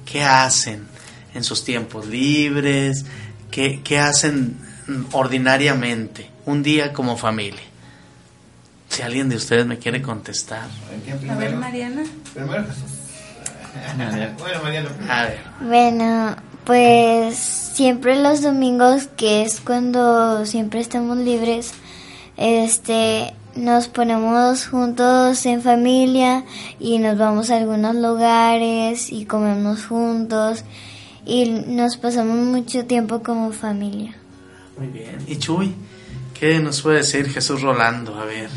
¿Qué 0.06 0.22
hacen 0.22 0.86
en 1.34 1.42
sus 1.42 1.64
tiempos 1.64 2.06
libres? 2.06 3.04
¿Qué, 3.50 3.80
qué 3.82 3.98
hacen 3.98 4.56
mm, 4.86 5.06
ordinariamente 5.12 6.30
un 6.46 6.62
día 6.62 6.92
como 6.92 7.16
familia? 7.16 7.73
Si 8.94 9.02
alguien 9.02 9.28
de 9.28 9.34
ustedes 9.34 9.66
me 9.66 9.78
quiere 9.78 10.00
contestar. 10.00 10.68
A 11.28 11.34
ver, 11.34 11.56
Mariana. 11.56 12.04
Primero 12.32 12.64
Jesús. 12.64 12.90
Bueno, 14.38 14.62
Mariana. 14.62 14.90
A 15.08 15.24
ver. 15.24 15.40
Bueno, 15.60 16.36
pues 16.64 17.36
siempre 17.36 18.14
los 18.22 18.40
domingos, 18.40 19.08
que 19.16 19.42
es 19.42 19.60
cuando 19.60 20.46
siempre 20.46 20.78
estamos 20.78 21.18
libres, 21.18 21.72
este, 22.36 23.34
nos 23.56 23.88
ponemos 23.88 24.68
juntos 24.68 25.44
en 25.44 25.60
familia 25.62 26.44
y 26.78 26.98
nos 26.98 27.18
vamos 27.18 27.50
a 27.50 27.56
algunos 27.56 27.96
lugares 27.96 29.10
y 29.10 29.24
comemos 29.24 29.86
juntos 29.86 30.62
y 31.26 31.50
nos 31.50 31.96
pasamos 31.96 32.36
mucho 32.36 32.86
tiempo 32.86 33.24
como 33.24 33.50
familia. 33.50 34.14
Muy 34.78 34.86
bien. 34.86 35.18
¿Y 35.26 35.36
Chuy? 35.36 35.74
¿Qué 36.38 36.58
nos 36.58 36.82
puede 36.82 36.98
decir 36.98 37.30
Jesús 37.30 37.62
Rolando? 37.62 38.18
A 38.18 38.24
ver, 38.24 38.48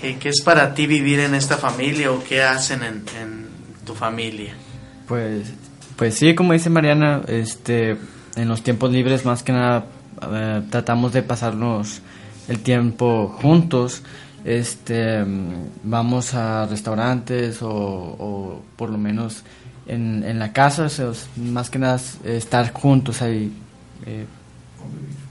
¿qué, 0.00 0.18
qué 0.18 0.30
es 0.30 0.40
para 0.42 0.74
ti 0.74 0.86
vivir 0.86 1.20
en 1.20 1.34
esta 1.34 1.56
familia 1.56 2.10
o 2.10 2.24
qué 2.24 2.42
hacen 2.42 2.82
en, 2.82 3.04
en 3.20 3.48
tu 3.84 3.94
familia? 3.94 4.54
Pues, 5.06 5.52
pues 5.96 6.14
sí, 6.14 6.34
como 6.34 6.54
dice 6.54 6.70
Mariana, 6.70 7.22
este, 7.28 7.96
en 8.36 8.48
los 8.48 8.62
tiempos 8.62 8.90
libres 8.90 9.24
más 9.24 9.42
que 9.42 9.52
nada 9.52 9.86
eh, 10.32 10.62
tratamos 10.70 11.12
de 11.12 11.22
pasarnos 11.22 12.00
el 12.48 12.60
tiempo 12.60 13.36
juntos. 13.40 14.02
Este, 14.44 15.24
vamos 15.82 16.32
a 16.34 16.66
restaurantes 16.66 17.60
o, 17.60 17.68
o 17.70 18.62
por 18.76 18.88
lo 18.88 18.96
menos 18.96 19.42
en, 19.86 20.22
en 20.24 20.38
la 20.38 20.52
casa, 20.52 20.84
o 20.84 20.88
sea, 20.88 21.10
es 21.10 21.26
más 21.36 21.70
que 21.70 21.78
nada 21.78 21.96
es 21.96 22.18
estar 22.24 22.72
juntos 22.72 23.20
ahí 23.20 23.52
eh, 24.06 24.26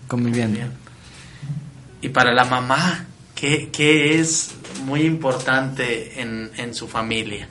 conviviendo. 0.08 0.60
Y 2.02 2.10
para 2.10 2.34
la 2.34 2.46
mamá, 2.46 3.06
¿qué, 3.36 3.70
qué 3.72 4.20
es 4.20 4.56
muy 4.86 5.02
importante 5.02 6.22
en, 6.22 6.52
en 6.58 6.74
su 6.74 6.88
familia? 6.88 7.48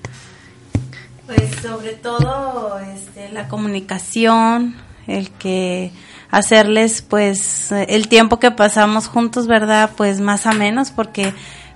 Pues 1.26 1.56
sobre 1.60 1.94
todo 1.94 2.78
este, 2.78 3.30
la 3.32 3.48
comunicación, 3.48 4.76
el 5.08 5.30
que 5.32 5.90
hacerles 6.30 7.02
pues 7.02 7.72
el 7.72 8.08
tiempo 8.08 8.38
que 8.38 8.50
pasamos 8.50 9.08
juntos, 9.08 9.46
¿verdad? 9.46 9.90
Pues 9.96 10.20
más 10.20 10.46
a 10.46 10.52
menos 10.52 10.90
porque 10.90 11.32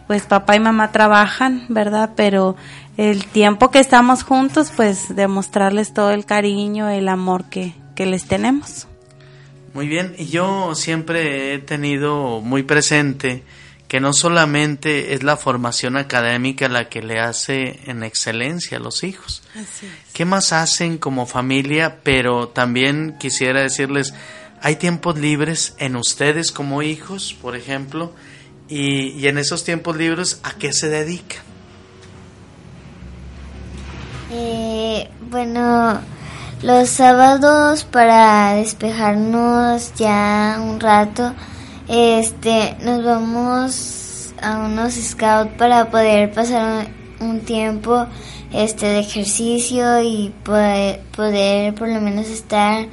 pues 0.06 0.22
papá 0.22 0.56
y 0.56 0.60
mamá 0.60 0.92
trabajan, 0.92 1.66
¿verdad? 1.68 2.10
Pero 2.16 2.56
el 2.96 3.26
tiempo 3.26 3.70
que 3.70 3.78
estamos 3.78 4.22
juntos 4.22 4.72
pues 4.74 5.14
demostrarles 5.14 5.94
todo 5.94 6.10
el 6.10 6.24
cariño, 6.24 6.88
el 6.88 7.08
amor 7.08 7.44
que, 7.44 7.74
que 7.94 8.06
les 8.06 8.26
tenemos. 8.26 8.86
Muy 9.72 9.86
bien, 9.86 10.14
y 10.18 10.26
yo 10.26 10.74
siempre 10.74 11.54
he 11.54 11.58
tenido 11.58 12.40
muy 12.40 12.62
presente 12.64 13.44
que 13.86 14.00
no 14.00 14.12
solamente 14.12 15.14
es 15.14 15.22
la 15.22 15.36
formación 15.36 15.96
académica 15.96 16.68
la 16.68 16.88
que 16.88 17.02
le 17.02 17.18
hace 17.18 17.80
en 17.86 18.02
excelencia 18.02 18.78
a 18.78 18.80
los 18.80 19.02
hijos. 19.02 19.42
¿Qué 20.12 20.24
más 20.24 20.52
hacen 20.52 20.96
como 20.98 21.26
familia? 21.26 21.98
Pero 22.04 22.48
también 22.48 23.16
quisiera 23.18 23.62
decirles, 23.62 24.14
hay 24.62 24.76
tiempos 24.76 25.18
libres 25.18 25.74
en 25.78 25.96
ustedes 25.96 26.52
como 26.52 26.82
hijos, 26.82 27.36
por 27.40 27.56
ejemplo, 27.56 28.12
y, 28.68 29.08
y 29.10 29.26
en 29.26 29.38
esos 29.38 29.64
tiempos 29.64 29.96
libres, 29.96 30.40
¿a 30.44 30.52
qué 30.52 30.72
se 30.72 30.88
dedican? 30.88 31.42
Eh, 34.32 35.08
bueno, 35.28 36.00
los 36.62 36.90
sábados 36.90 37.84
para 37.84 38.54
despejarnos 38.54 39.94
ya 39.94 40.58
un 40.60 40.78
rato, 40.78 41.32
este, 41.88 42.76
nos 42.84 43.02
vamos 43.02 44.34
a 44.42 44.58
unos 44.58 44.94
scouts 44.94 45.52
para 45.56 45.90
poder 45.90 46.32
pasar 46.32 46.88
un, 47.20 47.40
tiempo 47.40 48.06
este 48.52 48.86
de 48.86 48.98
ejercicio 49.00 50.02
y 50.02 50.34
poder, 50.44 51.00
poder 51.16 51.74
por 51.74 51.88
lo 51.88 52.00
menos 52.00 52.28
estar 52.28 52.86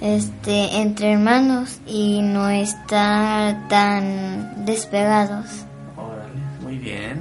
este 0.00 0.76
entre 0.78 1.12
hermanos 1.12 1.80
y 1.86 2.22
no 2.22 2.48
estar 2.48 3.68
tan 3.68 4.64
despegados. 4.64 5.46
Órale, 5.96 6.40
muy 6.62 6.78
bien. 6.78 7.20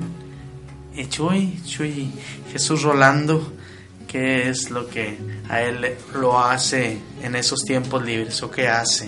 Y 0.96 1.06
Chuy, 1.08 1.60
Chuy, 1.66 2.12
Jesús 2.52 2.84
Rolando, 2.84 3.54
¿qué 4.10 4.50
es 4.50 4.70
lo 4.72 4.88
que 4.90 5.18
a 5.48 5.62
él 5.62 5.86
lo 6.16 6.38
hace 6.40 6.98
en 7.24 7.36
esos 7.36 7.62
tiempos 7.62 8.04
libres 8.04 8.42
o 8.44 8.52
qué 8.52 8.68
hace? 8.68 9.08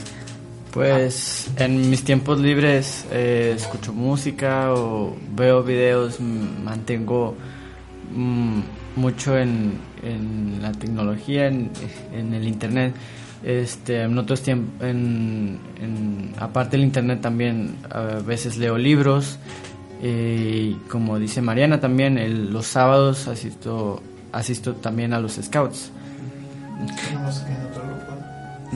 Pues 0.72 1.50
en 1.58 1.90
mis 1.90 2.04
tiempos 2.06 2.40
libres 2.40 3.06
eh, 3.12 3.54
escucho 3.58 3.92
música 3.92 4.74
o 4.74 5.18
veo 5.36 5.64
videos, 5.64 6.20
mantengo 6.22 7.36
mm, 8.16 8.60
mucho 8.96 9.38
en, 9.38 9.74
en 10.02 10.60
la 10.62 10.72
tecnología, 10.72 11.48
en, 11.48 11.72
en 12.14 12.34
el 12.34 12.48
internet. 12.48 12.94
Este, 13.44 14.04
en 14.04 14.18
otros 14.18 14.44
tiempos, 14.44 14.88
en, 14.88 15.60
en- 15.82 16.34
aparte 16.40 16.78
del 16.78 16.86
internet 16.86 17.20
también 17.22 17.76
a 17.90 18.20
veces 18.24 18.56
leo 18.58 18.78
libros 18.78 19.40
y 20.04 20.74
como 20.90 21.20
dice 21.20 21.42
Mariana 21.42 21.80
también 21.80 22.18
el- 22.18 22.54
los 22.54 22.68
sábados 22.68 23.28
asisto 23.28 24.02
asisto 24.32 24.76
también 24.76 25.14
a 25.14 25.20
los 25.20 25.34
scouts. 25.42 25.92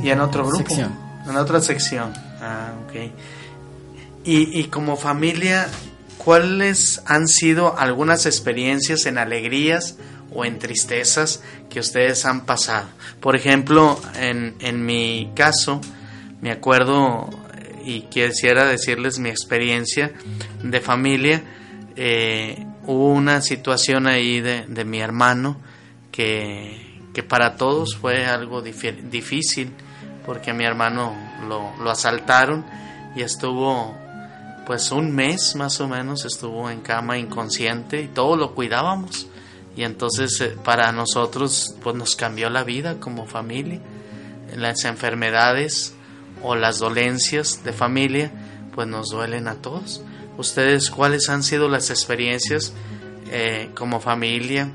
Y 0.02 0.10
en 0.10 0.20
otro 0.20 0.46
grupo. 0.46 0.58
Sección. 0.58 0.94
En 1.28 1.38
otra 1.38 1.62
sección. 1.62 2.13
Ah, 2.41 2.74
ok. 2.86 3.12
Y, 4.26 4.60
y 4.60 4.65
como 4.65 4.98
familia, 4.98 5.68
¿cuáles 6.18 7.02
han 7.06 7.28
sido 7.28 7.78
algunas 7.78 8.26
experiencias 8.26 9.06
en 9.06 9.18
alegrías 9.18 9.98
o 10.34 10.46
en 10.46 10.60
tristezas 10.60 11.41
que 11.70 11.80
ustedes 11.80 12.26
han 12.26 12.46
pasado? 12.46 12.88
Por 13.20 13.36
ejemplo, 13.36 14.00
en, 14.20 14.56
en 14.60 14.86
mi 14.86 15.32
caso, 15.36 15.82
me 16.41 16.52
acuerdo 16.52 17.30
y 17.84 18.02
quisiera 18.02 18.65
decirles 18.65 19.20
mi 19.20 19.30
experiencia 19.30 20.12
de 20.63 20.82
familia. 20.82 21.44
eh, 21.96 22.65
hubo 22.88 23.10
una 23.10 23.41
situación 23.41 24.08
ahí 24.08 24.41
de, 24.41 24.65
de 24.67 24.86
mi 24.86 25.00
hermano 25.00 25.58
que, 26.12 27.00
que 27.13 27.24
para 27.24 27.56
todos 27.56 27.95
fue 27.95 28.26
algo 28.26 28.62
difícil 28.62 29.71
porque 30.26 30.52
a 30.52 30.54
mi 30.54 30.65
hermano 30.65 31.15
lo, 31.48 31.71
lo 31.82 31.91
asaltaron 31.91 32.65
y 33.15 33.21
estuvo 33.21 33.95
pues 34.65 34.91
un 34.91 35.13
mes 35.13 35.56
más 35.56 35.80
o 35.80 35.88
menos 35.88 36.26
estuvo 36.26 36.69
en 36.69 36.82
cama 36.82 37.17
inconsciente 37.17 38.02
y 38.02 38.08
todo 38.08 38.36
lo 38.36 38.56
cuidábamos. 38.56 39.28
Y 39.78 39.84
entonces 39.84 40.41
eh, 40.41 40.58
para 40.63 40.91
nosotros 40.91 41.76
pues 41.84 41.95
nos 41.95 42.15
cambió 42.15 42.50
la 42.50 42.63
vida 42.63 43.00
como 43.00 43.28
familia. 43.28 43.80
Las 44.56 44.86
enfermedades 44.86 45.93
o 46.41 46.56
las 46.56 46.80
dolencias 46.80 47.63
de 47.63 47.74
familia 47.74 48.32
pues 48.74 48.88
nos 48.88 49.10
duelen 49.10 49.48
a 49.48 49.56
todos 49.56 50.02
ustedes 50.38 50.89
cuáles 50.89 51.30
han 51.30 51.43
sido 51.43 51.69
las 51.69 51.89
experiencias 51.89 52.74
eh, 53.32 53.69
como 53.76 54.00
familia 54.00 54.71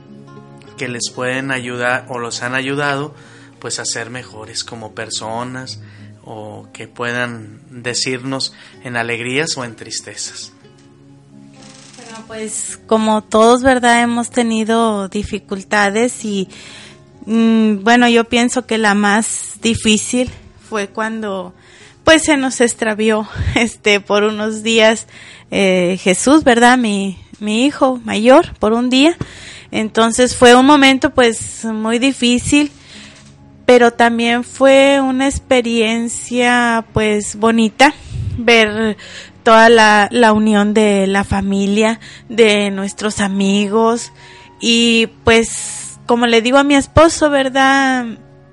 que 0.77 0.88
les 0.88 1.11
pueden 1.11 1.51
ayudar 1.51 2.07
o 2.09 2.18
los 2.18 2.42
han 2.42 2.55
ayudado 2.55 3.14
pues 3.59 3.79
a 3.79 3.85
ser 3.85 4.11
mejores 4.11 4.64
como 4.64 4.94
personas 4.94 5.81
o 6.25 6.68
que 6.73 6.88
puedan 6.88 7.61
decirnos 7.70 8.55
en 8.83 8.96
alegrías 8.96 9.57
o 9.57 9.64
en 9.64 9.77
tristezas. 9.77 10.53
Bueno, 11.96 12.25
pues 12.27 12.79
como 12.87 13.23
todos, 13.23 13.62
¿verdad? 13.62 14.03
Hemos 14.03 14.31
tenido 14.31 15.09
dificultades 15.09 16.25
y 16.25 16.49
mm, 17.27 17.85
bueno, 17.85 18.09
yo 18.09 18.25
pienso 18.25 18.66
que 18.66 18.79
la 18.79 18.94
más 18.94 19.59
difícil 19.61 20.31
fue 20.68 20.88
cuando 20.88 21.53
pues 22.11 22.25
se 22.25 22.37
nos 22.37 22.61
extravió 22.61 23.29
este 23.55 24.01
por 24.01 24.25
unos 24.25 24.64
días 24.64 25.07
eh, 25.53 25.96
Jesús, 26.03 26.42
¿verdad? 26.42 26.77
Mi, 26.77 27.16
mi 27.38 27.64
hijo 27.64 28.01
mayor 28.05 28.53
por 28.59 28.73
un 28.73 28.90
día. 28.90 29.16
Entonces 29.70 30.35
fue 30.35 30.57
un 30.57 30.66
momento 30.66 31.11
pues 31.11 31.64
muy 31.66 32.01
difícil, 32.01 32.73
pero 33.64 33.92
también 33.92 34.42
fue 34.42 35.01
una 35.01 35.29
experiencia 35.29 36.85
pues 36.92 37.37
bonita 37.37 37.94
ver 38.37 38.96
toda 39.44 39.68
la, 39.68 40.09
la 40.11 40.33
unión 40.33 40.75
de 40.75 41.07
la 41.07 41.23
familia, 41.23 42.01
de 42.29 42.73
nuestros 42.73 43.20
amigos 43.20 44.12
y 44.61 45.07
pues 45.23 46.01
como 46.07 46.27
le 46.27 46.42
digo 46.42 46.59
a 46.59 46.64
mi 46.64 46.75
esposo, 46.75 47.31
¿verdad? 47.31 48.05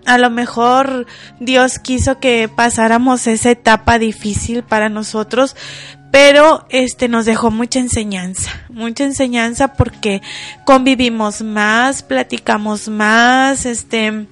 A 0.07 0.17
lo 0.17 0.29
mejor 0.29 1.05
Dios 1.41 1.79
quiso 1.79 2.19
que 2.19 2.47
pasáramos 2.47 3.27
esa 3.27 3.51
etapa 3.51 3.99
difícil 3.99 4.63
para 4.63 4.87
nosotros, 4.87 5.55
pero 6.11 6.65
este 6.69 7.09
nos 7.09 7.25
dejó 7.25 7.51
mucha 7.51 7.79
enseñanza, 7.79 8.49
mucha 8.69 9.03
enseñanza 9.03 9.73
porque 9.73 10.21
convivimos 10.63 11.41
más, 11.41 12.03
platicamos 12.03 12.87
más, 12.87 13.65
este 13.65 14.27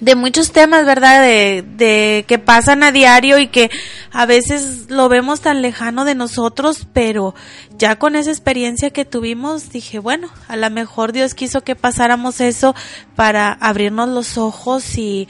de 0.00 0.14
muchos 0.14 0.52
temas, 0.52 0.84
¿verdad? 0.84 1.22
De, 1.22 1.64
de 1.76 2.24
que 2.28 2.38
pasan 2.38 2.82
a 2.82 2.92
diario 2.92 3.38
y 3.38 3.48
que 3.48 3.70
a 4.12 4.26
veces 4.26 4.90
lo 4.90 5.08
vemos 5.08 5.40
tan 5.40 5.62
lejano 5.62 6.04
de 6.04 6.14
nosotros, 6.14 6.86
pero 6.92 7.34
ya 7.78 7.98
con 7.98 8.16
esa 8.16 8.30
experiencia 8.30 8.90
que 8.90 9.04
tuvimos 9.04 9.70
dije, 9.70 9.98
bueno, 9.98 10.28
a 10.48 10.56
lo 10.56 10.68
mejor 10.70 11.12
Dios 11.12 11.34
quiso 11.34 11.62
que 11.62 11.76
pasáramos 11.76 12.40
eso 12.40 12.74
para 13.14 13.52
abrirnos 13.52 14.08
los 14.08 14.38
ojos 14.38 14.98
y 14.98 15.28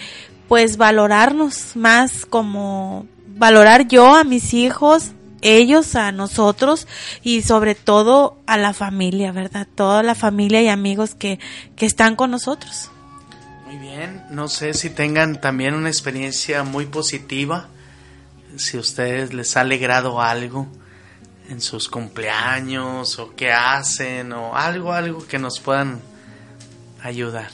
pues 0.49 0.77
valorarnos 0.77 1.77
más 1.77 2.27
como 2.27 3.07
valorar 3.27 3.87
yo 3.89 4.15
a 4.15 4.25
mis 4.25 4.55
hijos, 4.55 5.13
ellos 5.43 5.95
a 5.95 6.13
nosotros 6.13 6.89
y 7.23 7.43
sobre 7.43 7.75
todo 7.75 8.39
a 8.47 8.57
la 8.57 8.73
familia, 8.73 9.33
¿verdad? 9.33 9.67
Toda 9.75 10.03
la 10.03 10.15
familia 10.15 10.63
y 10.63 10.69
amigos 10.69 11.15
que, 11.15 11.39
que 11.77 11.87
están 11.87 12.17
con 12.17 12.31
nosotros. 12.31 12.91
Muy 13.67 13.79
bien, 13.79 14.25
no 14.31 14.47
sé 14.49 14.75
si 14.75 14.91
tengan 14.91 15.41
también 15.41 15.75
una 15.75 15.89
experiencia 15.89 16.63
muy 16.63 16.87
positiva, 16.87 17.67
si 18.57 18.77
a 18.77 18.81
ustedes 18.81 19.35
les 19.35 19.57
ha 19.57 19.63
alegrado 19.63 20.23
algo 20.23 20.69
en 21.49 21.61
sus 21.61 21.89
cumpleaños 21.89 23.19
o 23.19 23.35
qué 23.35 23.51
hacen 23.51 24.33
o 24.33 24.55
algo, 24.55 24.93
algo 24.93 25.27
que 25.27 25.41
nos 25.41 25.59
puedan 25.59 26.01
ayudar. 27.03 27.51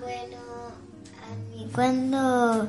Bueno, 0.00 0.36
a 1.24 1.56
mí 1.56 1.66
cuando, 1.74 2.68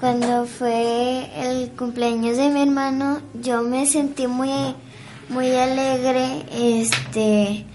cuando 0.00 0.46
fue 0.46 1.30
el 1.36 1.70
cumpleaños 1.76 2.38
de 2.38 2.48
mi 2.48 2.62
hermano, 2.62 3.20
yo 3.34 3.62
me 3.62 3.86
sentí 3.86 4.26
muy, 4.26 4.74
muy 5.28 5.54
alegre, 5.54 6.44
este 6.52 7.66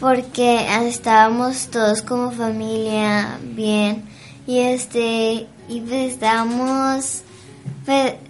porque 0.00 0.66
estábamos 0.88 1.68
todos 1.68 2.02
como 2.02 2.32
familia 2.32 3.38
bien 3.42 4.04
y 4.46 4.58
este 4.60 5.46
y 5.68 5.80
pues 5.80 6.12
estábamos 6.12 7.22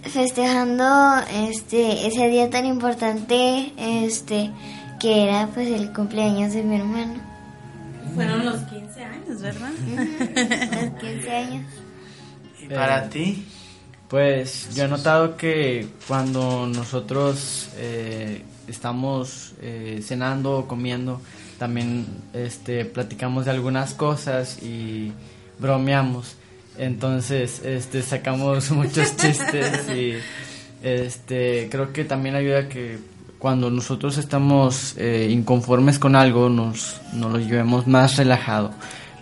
festejando 0.03 0.85
este 1.33 2.09
ese 2.09 2.29
día 2.29 2.51
tan 2.51 2.67
importante 2.67 3.73
este 3.79 4.51
que 4.99 5.25
era 5.25 5.49
pues 5.55 5.69
el 5.69 5.93
cumpleaños 5.93 6.53
de 6.53 6.63
mi 6.63 6.77
hermano. 6.77 7.15
Fueron 8.15 8.45
los 8.45 8.61
15 8.63 9.05
años, 9.05 9.41
¿verdad? 9.41 9.71
los 9.71 11.01
15 11.01 11.31
años. 11.31 11.67
¿Y 12.61 12.67
para 12.67 13.09
ti? 13.09 13.47
Pues 14.09 14.75
yo 14.75 14.85
he 14.85 14.89
notado 14.89 15.37
que 15.37 15.89
cuando 16.07 16.67
nosotros 16.67 17.71
eh, 17.77 18.43
estamos 18.67 19.55
eh, 19.63 20.01
cenando 20.03 20.59
o 20.59 20.67
comiendo, 20.67 21.21
también 21.61 22.07
este, 22.33 22.87
platicamos 22.87 23.45
de 23.45 23.51
algunas 23.51 23.93
cosas 23.93 24.63
y 24.63 25.13
bromeamos. 25.59 26.37
Entonces, 26.79 27.61
este, 27.63 28.01
sacamos 28.01 28.71
muchos 28.71 29.15
chistes 29.15 29.87
y 29.95 30.15
este, 30.83 31.69
creo 31.71 31.93
que 31.93 32.05
también 32.07 32.35
ayuda 32.35 32.67
que 32.67 32.99
cuando 33.39 33.71
nosotros 33.71 34.17
estamos 34.17 34.95
eh, 34.97 35.29
inconformes 35.31 35.99
con 35.99 36.17
algo, 36.17 36.49
nos, 36.49 36.99
nos 37.13 37.31
lo 37.31 37.39
llevemos 37.39 37.87
más 37.87 38.17
relajado 38.17 38.71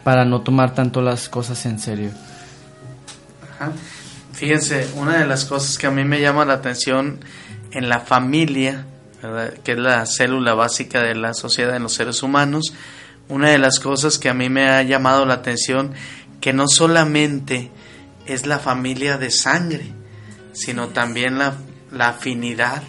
para 0.05 0.24
no 0.24 0.42
tomar 0.42 0.77
tanto 0.77 1.03
las 1.03 1.29
cosas 1.29 1.66
en 1.66 1.81
serio. 1.81 2.12
Fíjense, 4.33 4.87
una 4.94 5.18
de 5.18 5.27
las 5.27 5.44
cosas 5.44 5.77
que 5.77 5.88
a 5.88 5.90
mí 5.90 6.05
me 6.05 6.20
llama 6.20 6.44
la 6.44 6.55
atención 6.55 7.18
en 7.72 7.88
la 7.88 7.98
familia 7.98 8.87
que 9.65 9.73
es 9.73 9.79
la 9.79 10.07
célula 10.07 10.55
básica 10.55 11.03
de 11.03 11.15
la 11.15 11.35
sociedad 11.35 11.77
en 11.77 11.83
los 11.83 11.95
seres 11.95 12.23
humanos, 12.23 12.75
una 13.29 13.51
de 13.51 13.59
las 13.59 13.81
cosas 13.81 14.19
que 14.19 14.29
a 14.29 14.35
mí 14.35 14.49
me 14.49 14.69
ha 14.69 14.83
llamado 14.83 15.27
la 15.27 15.35
atención, 15.35 15.93
que 16.41 16.53
no 16.53 16.69
solamente 16.69 17.71
es 18.27 18.47
la 18.47 18.59
familia 18.59 19.19
de 19.19 19.31
sangre, 19.31 19.93
sino 20.53 20.89
también 20.89 21.39
la, 21.39 21.55
la 21.91 22.11
afinidad. 22.11 22.83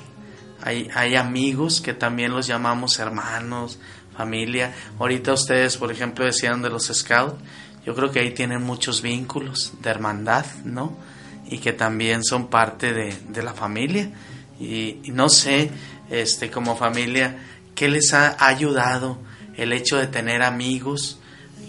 Hay, 0.61 0.89
hay 0.93 1.15
amigos 1.15 1.81
que 1.81 1.93
también 1.93 2.31
los 2.31 2.47
llamamos 2.47 2.99
hermanos, 2.99 3.79
familia. 4.15 4.73
Ahorita 4.99 5.33
ustedes, 5.33 5.77
por 5.77 5.91
ejemplo, 5.91 6.25
decían 6.25 6.61
de 6.61 6.69
los 6.69 6.87
scouts, 6.87 7.41
yo 7.85 7.95
creo 7.95 8.11
que 8.11 8.19
ahí 8.19 8.31
tienen 8.31 8.61
muchos 8.61 9.01
vínculos 9.01 9.73
de 9.81 9.89
hermandad, 9.89 10.45
¿no? 10.65 10.97
Y 11.49 11.59
que 11.59 11.73
también 11.73 12.23
son 12.23 12.47
parte 12.49 12.93
de, 12.93 13.17
de 13.29 13.41
la 13.41 13.53
familia. 13.53 14.11
Y, 14.59 14.99
y, 15.03 15.11
no 15.11 15.29
sé, 15.29 15.71
este, 16.09 16.49
como 16.49 16.75
familia, 16.75 17.37
¿qué 17.75 17.87
les 17.87 18.13
ha 18.13 18.35
ayudado 18.45 19.17
el 19.55 19.73
hecho 19.73 19.97
de 19.97 20.07
tener 20.07 20.41
amigos 20.41 21.19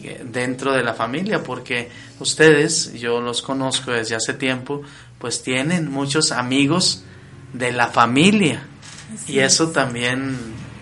eh, 0.03 0.22
dentro 0.24 0.72
de 0.72 0.83
la 0.83 0.94
familia? 0.94 1.42
Porque 1.42 1.90
ustedes, 2.18 2.94
yo 2.94 3.20
los 3.20 3.42
conozco 3.42 3.92
desde 3.92 4.16
hace 4.16 4.35
tiempo, 4.35 4.83
pues 5.18 5.42
tienen 5.42 5.90
muchos 5.90 6.33
amigos 6.33 7.05
de 7.53 7.72
la 7.72 7.88
familia 7.88 8.62
y 9.26 9.40
eso 9.40 9.70
también 9.70 10.37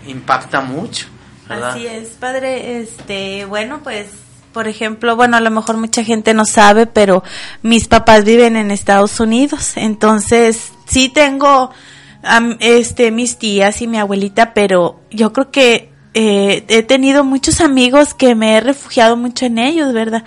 impacta 0.06 0.60
mucho. 0.60 1.06
¿verdad? 1.48 1.70
Así 1.70 1.86
es, 1.86 2.08
padre. 2.10 2.80
Este, 2.80 3.44
bueno, 3.46 3.80
pues 3.82 4.06
por 4.52 4.66
ejemplo, 4.66 5.14
bueno, 5.14 5.36
a 5.36 5.40
lo 5.40 5.50
mejor 5.50 5.76
mucha 5.76 6.02
gente 6.02 6.34
no 6.34 6.44
sabe, 6.44 6.86
pero 6.86 7.22
mis 7.62 7.86
papás 7.86 8.24
viven 8.24 8.56
en 8.56 8.70
Estados 8.70 9.20
Unidos, 9.20 9.72
entonces 9.76 10.72
sí 10.86 11.08
tengo 11.08 11.70
este, 12.60 13.10
mis 13.10 13.38
tías 13.38 13.80
y 13.82 13.86
mi 13.86 13.98
abuelita, 13.98 14.54
pero 14.54 15.00
yo 15.10 15.32
creo 15.32 15.50
que 15.50 15.90
eh, 16.14 16.64
he 16.68 16.82
tenido 16.82 17.24
muchos 17.24 17.60
amigos 17.60 18.14
que 18.14 18.34
me 18.34 18.56
he 18.56 18.60
refugiado 18.60 19.16
mucho 19.16 19.46
en 19.46 19.58
ellos, 19.58 19.92
¿verdad? 19.92 20.24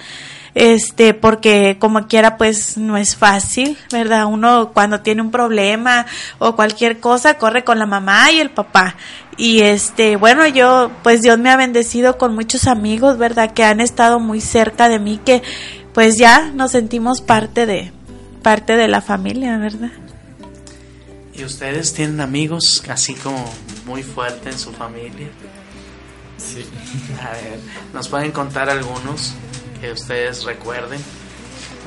Este, 0.54 1.13
porque 1.13 1.77
como 1.80 2.08
quiera, 2.08 2.38
pues 2.38 2.77
no 2.77 2.97
es 2.97 3.15
fácil, 3.15 3.77
¿verdad? 3.91 4.25
Uno 4.25 4.71
cuando 4.73 4.99
tiene 5.01 5.21
un 5.21 5.32
problema 5.32 6.06
o 6.39 6.56
cualquier 6.56 6.99
cosa 6.99 7.36
corre 7.36 7.63
con 7.63 7.80
la 7.80 7.86
mamá 7.86 8.32
y 8.32 8.39
el 8.39 8.49
papá. 8.49 8.95
Y 9.38 9.62
este, 9.62 10.17
bueno, 10.17 10.45
yo, 10.47 10.91
pues 11.04 11.21
Dios 11.21 11.39
me 11.39 11.49
ha 11.49 11.58
bendecido 11.58 12.17
con 12.17 12.36
muchos 12.36 12.67
amigos, 12.67 13.17
¿verdad? 13.17 13.51
Que 13.54 13.63
han 13.63 13.80
estado 13.80 14.19
muy 14.19 14.41
cerca 14.41 14.89
de 14.89 14.99
mí, 14.99 15.19
que 15.23 15.41
pues 15.93 16.17
ya 16.17 16.51
nos 16.54 16.71
sentimos 16.71 17.21
parte 17.21 17.65
de, 17.65 17.91
parte 18.43 18.75
de 18.75 18.88
la 18.88 19.01
familia, 19.01 19.58
¿verdad? 19.58 19.91
¿Y 21.41 21.43
ustedes 21.43 21.91
tienen 21.95 22.21
amigos 22.21 22.84
así 22.88 23.15
como 23.15 23.43
muy 23.88 24.04
fuerte 24.04 24.51
en 24.51 24.60
su 24.60 24.71
familia? 24.71 25.27
Sí. 26.38 26.63
A 27.19 27.32
ver, 27.32 27.60
¿nos 27.95 28.10
pueden 28.10 28.32
contar 28.32 28.69
algunos 28.69 29.34
que 29.80 29.91
ustedes 29.91 30.43
recuerden? 30.43 31.01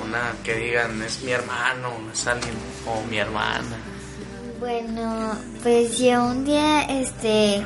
Una 0.04 0.32
que 0.42 0.56
digan 0.56 1.00
es 1.02 1.22
mi 1.22 1.30
hermano, 1.30 1.90
es 2.12 2.26
alguien 2.26 2.52
o 2.84 3.08
mi 3.08 3.18
hermana. 3.18 3.76
Bueno, 4.58 5.38
pues 5.62 5.98
yo 6.00 6.24
un 6.24 6.44
día, 6.44 6.82
este, 6.86 7.64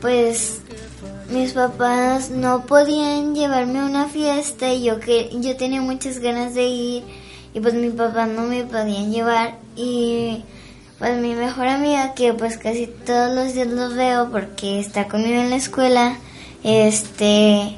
pues 0.00 0.62
mis 1.28 1.52
papás 1.52 2.30
no 2.30 2.64
podían 2.64 3.34
llevarme 3.34 3.80
a 3.80 3.84
una 3.84 4.08
fiesta 4.08 4.72
y 4.72 4.84
yo 4.84 5.00
que 5.00 5.28
yo 5.38 5.54
tenía 5.58 5.82
muchas 5.82 6.18
ganas 6.18 6.54
de 6.54 6.64
ir 6.64 7.04
y 7.52 7.60
pues 7.60 7.74
mi 7.74 7.90
papá 7.90 8.24
no 8.24 8.44
me 8.44 8.64
podían 8.64 9.12
llevar 9.12 9.58
y 9.76 10.42
pues 10.98 11.18
mi 11.20 11.34
mejor 11.34 11.68
amiga, 11.68 12.14
que 12.14 12.32
pues 12.32 12.56
casi 12.58 12.86
todos 12.86 13.34
los 13.34 13.52
días 13.54 13.66
los 13.68 13.94
veo 13.94 14.30
porque 14.30 14.80
está 14.80 15.08
conmigo 15.08 15.40
en 15.40 15.50
la 15.50 15.56
escuela, 15.56 16.16
este, 16.64 17.76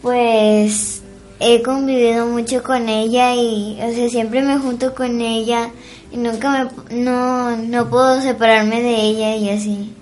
pues 0.00 1.02
he 1.40 1.62
convivido 1.62 2.26
mucho 2.26 2.62
con 2.62 2.88
ella 2.88 3.34
y, 3.34 3.78
o 3.82 3.92
sea, 3.94 4.08
siempre 4.08 4.42
me 4.42 4.58
junto 4.58 4.94
con 4.94 5.20
ella 5.20 5.70
y 6.10 6.16
nunca 6.16 6.70
me, 6.90 6.96
no, 7.02 7.56
no 7.56 7.88
puedo 7.90 8.20
separarme 8.20 8.80
de 8.82 8.94
ella 8.96 9.36
y 9.36 9.50
así. 9.50 9.94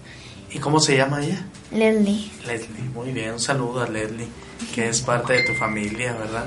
¿Y 0.53 0.59
cómo 0.59 0.81
se 0.81 0.97
llama 0.97 1.23
ella? 1.25 1.45
Leslie. 1.73 2.31
Leslie, 2.47 2.83
muy 2.95 3.12
bien, 3.12 3.33
un 3.33 3.40
saludo 3.40 3.83
a 3.83 3.88
Leslie, 3.88 4.27
que 4.75 4.88
es 4.88 5.01
parte 5.01 5.35
de 5.35 5.43
tu 5.45 5.55
familia, 5.55 6.12
¿verdad? 6.14 6.47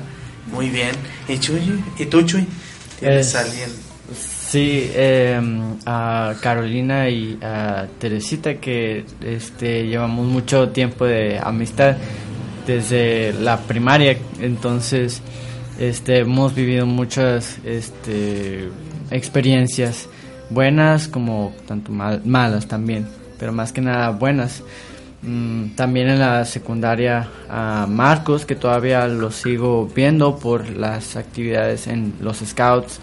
Muy 0.52 0.69
bien. 0.69 0.91
¿Y 1.28 1.39
Chuy? 1.39 1.82
¿Y 1.98 2.06
tú, 2.08 2.22
Chuy? 2.24 2.46
¿Tienes 3.00 3.28
Es- 3.28 3.36
alguien? 3.36 3.69
Sí, 4.53 4.91
eh, 4.93 5.41
a 5.87 6.35
Carolina 6.39 7.09
y 7.09 7.39
a 7.41 7.87
Teresita 7.97 8.53
que 8.57 9.03
este, 9.25 9.87
llevamos 9.87 10.27
mucho 10.27 10.69
tiempo 10.69 11.05
de 11.05 11.39
amistad 11.41 11.97
desde 12.67 13.33
la 13.33 13.57
primaria, 13.57 14.15
entonces 14.39 15.23
este, 15.79 16.19
hemos 16.19 16.53
vivido 16.53 16.85
muchas 16.85 17.57
este, 17.65 18.69
experiencias 19.09 20.07
buenas 20.51 21.07
como 21.07 21.55
tanto 21.67 21.91
mal- 21.91 22.21
malas 22.23 22.67
también, 22.67 23.07
pero 23.39 23.53
más 23.53 23.71
que 23.71 23.81
nada 23.81 24.11
buenas. 24.11 24.61
Mm, 25.23 25.69
también 25.69 26.09
en 26.09 26.19
la 26.19 26.45
secundaria 26.45 27.27
a 27.49 27.87
Marcos, 27.89 28.45
que 28.45 28.53
todavía 28.53 29.07
lo 29.07 29.31
sigo 29.31 29.87
viendo 29.95 30.37
por 30.37 30.69
las 30.69 31.15
actividades 31.15 31.87
en 31.87 32.13
los 32.21 32.37
scouts. 32.37 32.99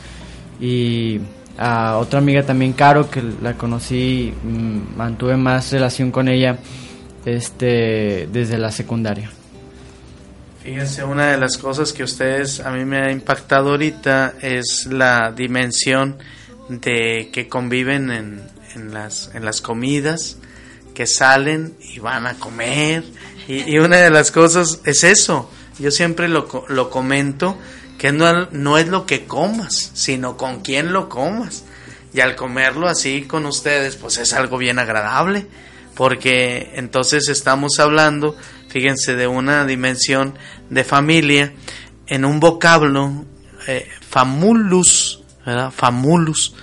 Y 0.60 1.18
a 1.58 1.98
otra 1.98 2.18
amiga 2.18 2.42
también, 2.42 2.72
Caro, 2.72 3.10
que 3.10 3.22
la 3.42 3.54
conocí, 3.54 4.32
mm, 4.42 4.96
mantuve 4.96 5.36
más 5.36 5.72
relación 5.72 6.10
con 6.10 6.28
ella 6.28 6.58
este, 7.24 8.28
desde 8.32 8.58
la 8.58 8.72
secundaria. 8.72 9.30
Fíjense, 10.62 11.04
una 11.04 11.30
de 11.30 11.38
las 11.38 11.56
cosas 11.56 11.92
que 11.92 12.04
ustedes 12.04 12.60
a 12.60 12.70
mí 12.70 12.84
me 12.84 12.98
ha 12.98 13.10
impactado 13.10 13.70
ahorita 13.70 14.34
es 14.42 14.86
la 14.90 15.32
dimensión 15.32 16.18
de 16.68 17.30
que 17.32 17.48
conviven 17.48 18.10
en, 18.10 18.92
las, 18.92 19.30
en 19.34 19.44
las 19.44 19.60
comidas, 19.60 20.36
que 20.94 21.06
salen 21.06 21.74
y 21.80 21.98
van 21.98 22.26
a 22.26 22.34
comer. 22.34 23.04
Y, 23.48 23.70
y 23.70 23.78
una 23.78 23.96
de 23.96 24.10
las 24.10 24.30
cosas 24.30 24.80
es 24.84 25.02
eso. 25.02 25.50
Yo 25.78 25.90
siempre 25.90 26.28
lo, 26.28 26.46
lo 26.68 26.90
comento, 26.90 27.56
que 28.00 28.12
no, 28.12 28.48
no 28.50 28.78
es 28.78 28.88
lo 28.88 29.04
que 29.04 29.26
comas, 29.26 29.90
sino 29.92 30.38
con 30.38 30.62
quién 30.62 30.90
lo 30.90 31.10
comas. 31.10 31.64
Y 32.14 32.20
al 32.20 32.34
comerlo 32.34 32.88
así 32.88 33.24
con 33.24 33.44
ustedes, 33.44 33.96
pues 33.96 34.16
es 34.16 34.32
algo 34.32 34.56
bien 34.56 34.78
agradable, 34.78 35.46
porque 35.94 36.70
entonces 36.76 37.28
estamos 37.28 37.78
hablando, 37.78 38.38
fíjense, 38.70 39.16
de 39.16 39.26
una 39.26 39.66
dimensión 39.66 40.38
de 40.70 40.82
familia 40.82 41.52
en 42.06 42.24
un 42.24 42.40
vocablo 42.40 43.26
eh, 43.66 43.86
famulus, 44.08 45.22
¿verdad? 45.44 45.70
Famulus, 45.70 46.54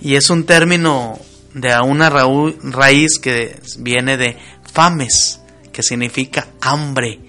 y 0.00 0.14
es 0.14 0.30
un 0.30 0.46
término 0.46 1.20
de 1.52 1.78
una 1.78 2.08
raíz 2.08 3.18
que 3.18 3.60
viene 3.80 4.16
de 4.16 4.38
fames, 4.72 5.42
que 5.74 5.82
significa 5.82 6.48
hambre. 6.62 7.20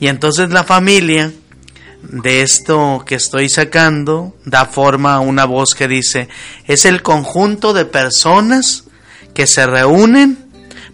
Y 0.00 0.08
entonces 0.08 0.50
la 0.50 0.64
familia 0.64 1.32
de 2.02 2.42
esto 2.42 3.04
que 3.06 3.14
estoy 3.14 3.48
sacando 3.48 4.34
da 4.44 4.66
forma 4.66 5.14
a 5.14 5.20
una 5.20 5.44
voz 5.44 5.74
que 5.74 5.88
dice, 5.88 6.28
es 6.66 6.84
el 6.84 7.02
conjunto 7.02 7.72
de 7.72 7.84
personas 7.84 8.84
que 9.34 9.46
se 9.46 9.66
reúnen 9.66 10.38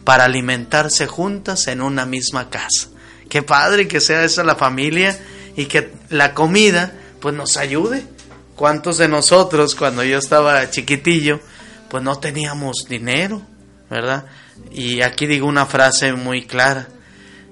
para 0.05 0.25
alimentarse 0.25 1.07
juntas 1.07 1.67
en 1.69 1.81
una 1.81 2.07
misma 2.07 2.51
casa. 2.51 2.89
Qué 3.29 3.43
padre 3.43 3.89
que 3.89 4.01
sea 4.01 4.25
esa 4.25 4.45
la 4.45 4.57
familia 4.57 5.19
y 5.57 5.67
que 5.67 5.93
la 6.11 6.35
comida 6.35 6.93
pues 7.21 7.35
nos 7.35 7.57
ayude. 7.57 8.05
¿Cuántos 8.55 8.99
de 8.99 9.09
nosotros 9.09 9.75
cuando 9.75 10.05
yo 10.05 10.19
estaba 10.19 10.71
chiquitillo 10.71 11.41
pues 11.89 12.03
no 12.03 12.19
teníamos 12.19 12.87
dinero, 12.89 13.43
¿verdad? 13.89 14.27
Y 14.73 15.03
aquí 15.03 15.27
digo 15.27 15.47
una 15.47 15.67
frase 15.67 16.13
muy 16.13 16.47
clara. 16.47 16.89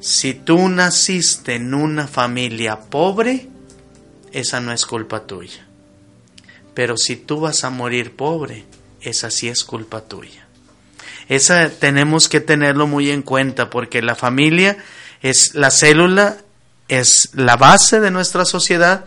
Si 0.04 0.34
tú 0.34 0.68
naciste 0.68 1.54
en 1.54 1.72
una 1.72 2.06
familia 2.06 2.78
pobre, 2.78 3.48
esa 4.32 4.60
no 4.60 4.70
es 4.70 4.84
culpa 4.84 5.26
tuya. 5.26 5.66
Pero 6.74 6.98
si 6.98 7.16
tú 7.16 7.40
vas 7.40 7.64
a 7.64 7.70
morir 7.70 8.14
pobre, 8.14 8.66
esa 9.00 9.30
sí 9.30 9.48
es 9.48 9.64
culpa 9.64 10.02
tuya. 10.02 10.46
Esa 11.30 11.70
tenemos 11.70 12.28
que 12.28 12.40
tenerlo 12.40 12.86
muy 12.86 13.10
en 13.10 13.22
cuenta 13.22 13.70
porque 13.70 14.02
la 14.02 14.14
familia 14.14 14.76
es 15.22 15.54
la 15.54 15.70
célula, 15.70 16.36
es 16.88 17.30
la 17.32 17.56
base 17.56 17.98
de 17.98 18.10
nuestra 18.10 18.44
sociedad 18.44 19.06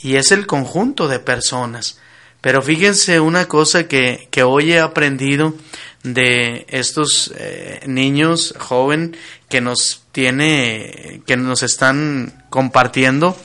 y 0.00 0.16
es 0.16 0.32
el 0.32 0.48
conjunto 0.48 1.06
de 1.06 1.20
personas. 1.20 2.00
Pero 2.40 2.62
fíjense 2.62 3.20
una 3.20 3.46
cosa 3.46 3.86
que, 3.86 4.26
que 4.32 4.42
hoy 4.42 4.72
he 4.72 4.80
aprendido 4.80 5.54
de 6.02 6.66
estos 6.68 7.32
eh, 7.36 7.80
niños 7.86 8.54
joven 8.58 9.16
que 9.52 9.60
nos 9.60 10.06
tiene, 10.12 11.20
que 11.26 11.36
nos 11.36 11.62
están 11.62 12.42
compartiendo. 12.48 13.36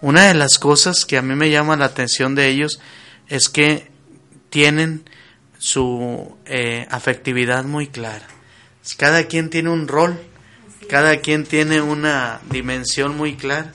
Una 0.00 0.24
de 0.28 0.32
las 0.32 0.58
cosas 0.58 1.04
que 1.04 1.18
a 1.18 1.22
mí 1.22 1.34
me 1.34 1.50
llama 1.50 1.76
la 1.76 1.84
atención 1.84 2.34
de 2.34 2.48
ellos 2.48 2.80
es 3.28 3.50
que 3.50 3.90
tienen 4.48 5.04
su 5.58 6.34
eh, 6.46 6.86
afectividad 6.90 7.64
muy 7.64 7.88
clara. 7.88 8.26
Cada 8.96 9.24
quien 9.24 9.50
tiene 9.50 9.68
un 9.68 9.86
rol, 9.86 10.18
cada 10.88 11.18
quien 11.18 11.44
tiene 11.44 11.82
una 11.82 12.40
dimensión 12.50 13.14
muy 13.14 13.36
clara. 13.36 13.74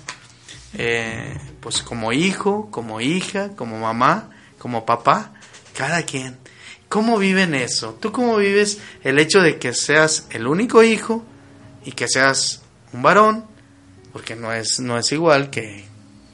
Eh, 0.73 1.37
pues 1.59 1.83
como 1.83 2.13
hijo, 2.13 2.71
como 2.71 2.99
hija, 2.99 3.55
como 3.55 3.77
mamá, 3.79 4.31
como 4.57 4.87
papá, 4.87 5.33
cada 5.77 6.01
quien. 6.01 6.39
¿Cómo 6.89 7.19
viven 7.19 7.53
eso? 7.53 7.95
¿Tú 8.01 8.11
cómo 8.11 8.37
vives 8.37 8.79
el 9.03 9.19
hecho 9.19 9.43
de 9.43 9.59
que 9.59 9.75
seas 9.75 10.25
el 10.31 10.47
único 10.47 10.81
hijo 10.81 11.23
y 11.85 11.91
que 11.91 12.07
seas 12.07 12.61
un 12.93 13.01
varón? 13.01 13.45
Porque 14.11 14.35
no 14.35 14.51
es, 14.51 14.79
no 14.79 14.97
es 14.97 15.11
igual 15.11 15.49
que... 15.49 15.85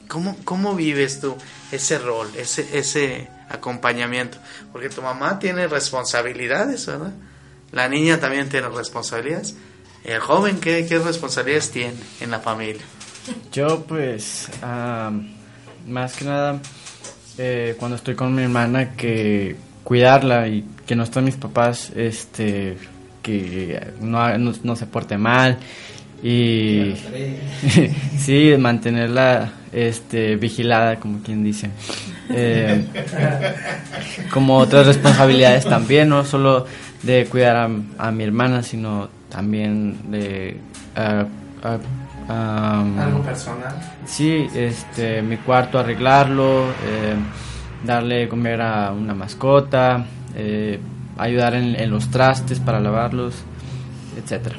¿Cómo, 0.08 0.36
¿Cómo 0.44 0.74
vives 0.74 1.20
tú 1.20 1.36
ese 1.70 1.98
rol, 1.98 2.28
ese, 2.36 2.78
ese 2.78 3.28
acompañamiento? 3.48 4.38
Porque 4.70 4.90
tu 4.90 5.00
mamá 5.00 5.38
tiene 5.38 5.66
responsabilidades, 5.68 6.86
¿verdad? 6.86 7.12
La 7.70 7.88
niña 7.88 8.20
también 8.20 8.48
tiene 8.48 8.68
responsabilidades. 8.68 9.56
El 10.04 10.20
joven, 10.20 10.60
¿qué, 10.60 10.86
qué 10.86 10.98
responsabilidades 10.98 11.70
tiene 11.70 11.94
en 12.20 12.30
la 12.30 12.40
familia? 12.40 12.82
Yo 13.52 13.84
pues, 13.84 14.48
más 15.86 16.14
que 16.14 16.24
nada, 16.24 16.60
eh, 17.38 17.76
cuando 17.78 17.96
estoy 17.96 18.14
con 18.14 18.34
mi 18.34 18.42
hermana, 18.42 18.94
que 18.94 19.56
cuidarla 19.84 20.48
y 20.48 20.64
que 20.86 20.96
no 20.96 21.04
estén 21.04 21.24
mis 21.24 21.36
papás, 21.36 21.90
este, 21.94 22.76
que 23.22 23.92
no, 24.00 24.36
no, 24.38 24.52
no 24.62 24.76
se 24.76 24.86
porte 24.86 25.16
mal 25.16 25.58
y 26.22 26.94
sí, 28.18 28.54
mantenerla 28.58 29.52
este, 29.72 30.36
vigilada, 30.36 30.96
como 30.96 31.20
quien 31.20 31.42
dice. 31.42 31.70
Eh, 32.30 32.84
como 34.32 34.58
otras 34.58 34.86
responsabilidades 34.86 35.64
también, 35.64 36.08
no 36.08 36.24
solo 36.24 36.66
de 37.02 37.26
cuidar 37.26 37.56
a, 37.56 37.68
a 37.98 38.12
mi 38.12 38.22
hermana, 38.22 38.62
sino 38.62 39.08
también 39.28 40.10
de... 40.12 40.58
Algo 42.28 43.22
personal. 43.22 43.74
Sí, 44.06 44.46
este, 44.54 45.22
mi 45.22 45.38
cuarto 45.38 45.78
arreglarlo, 45.78 46.66
eh, 46.68 47.14
darle 47.84 48.28
comer 48.28 48.60
a 48.60 48.92
una 48.92 49.14
mascota, 49.14 50.04
eh, 50.36 50.78
ayudar 51.18 51.54
en, 51.54 51.76
en 51.76 51.90
los 51.90 52.10
trastes 52.10 52.60
para 52.60 52.80
lavarlos, 52.80 53.34
etcétera. 54.16 54.56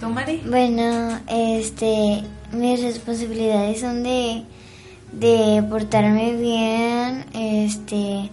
¿Tú, 0.00 0.08
Mari? 0.08 0.42
Bueno, 0.44 1.20
este, 1.28 2.24
mis 2.52 2.82
responsabilidades 2.82 3.80
son 3.80 4.02
de, 4.02 4.42
de 5.12 5.62
portarme 5.70 6.36
bien, 6.36 7.24
este, 7.32 8.28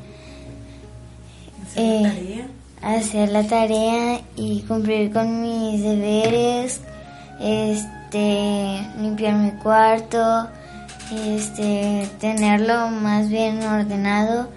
eh, 1.75 2.45
hacer 2.81 3.29
la 3.29 3.45
tarea 3.45 4.21
y 4.35 4.61
cumplir 4.61 5.11
con 5.13 5.41
mis 5.41 5.83
deberes, 5.83 6.81
este, 7.39 8.81
limpiar 8.99 9.35
mi 9.35 9.51
cuarto, 9.51 10.47
este, 11.11 12.07
tenerlo 12.19 12.89
más 12.89 13.29
bien 13.29 13.61
ordenado 13.63 14.49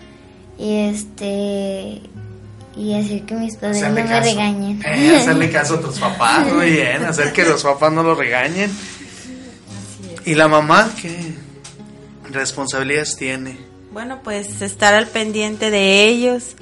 y 0.58 0.76
este, 0.76 2.02
y 2.76 2.94
hacer 2.94 3.22
que 3.22 3.34
mis 3.34 3.56
padres 3.56 3.82
no 3.82 3.90
me 3.90 4.04
caso. 4.04 4.30
regañen. 4.30 4.80
Eh, 4.86 5.16
hacerle 5.16 5.50
caso 5.50 5.74
a 5.74 5.80
tus 5.80 5.98
papás, 6.00 6.52
muy 6.52 6.70
bien, 6.70 7.04
hacer 7.04 7.32
que 7.32 7.44
los 7.44 7.62
papás 7.62 7.92
no 7.92 8.02
lo 8.02 8.14
regañen. 8.14 8.70
¿Y 10.24 10.34
la 10.34 10.46
mamá 10.48 10.90
qué 11.00 11.34
responsabilidades 12.30 13.16
tiene? 13.16 13.58
Bueno, 13.92 14.20
pues 14.22 14.62
estar 14.62 14.94
al 14.94 15.06
pendiente 15.06 15.70
de 15.70 16.06
ellos, 16.06 16.56